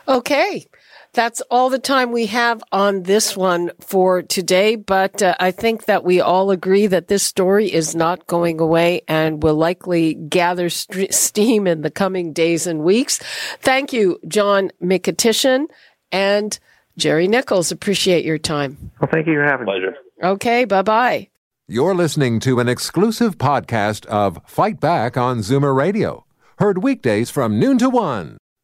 Okay. 0.07 0.65
That's 1.13 1.41
all 1.49 1.69
the 1.69 1.79
time 1.79 2.11
we 2.11 2.27
have 2.27 2.61
on 2.71 3.03
this 3.03 3.35
one 3.35 3.71
for 3.79 4.21
today, 4.21 4.75
but 4.75 5.23
uh, 5.23 5.35
I 5.39 5.51
think 5.51 5.85
that 5.85 6.03
we 6.03 6.21
all 6.21 6.51
agree 6.51 6.85
that 6.85 7.07
this 7.07 7.23
story 7.23 7.73
is 7.73 7.95
not 7.95 8.27
going 8.27 8.59
away 8.59 9.01
and 9.07 9.41
will 9.41 9.55
likely 9.55 10.13
gather 10.13 10.69
st- 10.69 11.13
steam 11.13 11.65
in 11.65 11.81
the 11.81 11.89
coming 11.89 12.33
days 12.33 12.67
and 12.67 12.83
weeks. 12.83 13.17
Thank 13.61 13.93
you, 13.93 14.19
John 14.27 14.69
Mykytyshyn 14.81 15.65
and 16.11 16.59
Jerry 16.97 17.27
Nichols. 17.27 17.71
Appreciate 17.71 18.23
your 18.23 18.37
time. 18.37 18.91
Well, 18.99 19.09
thank 19.11 19.25
you 19.27 19.35
for 19.35 19.43
having 19.43 19.65
me. 19.65 19.71
Pleasure. 19.71 19.95
Okay, 20.21 20.65
bye 20.65 20.83
bye. 20.83 21.29
You're 21.67 21.95
listening 21.95 22.39
to 22.41 22.59
an 22.59 22.69
exclusive 22.69 23.37
podcast 23.37 24.05
of 24.05 24.39
Fight 24.45 24.79
Back 24.79 25.17
on 25.17 25.39
Zoomer 25.39 25.75
Radio, 25.75 26.25
heard 26.59 26.83
weekdays 26.83 27.29
from 27.29 27.59
noon 27.59 27.77
to 27.79 27.89
one. 27.89 28.37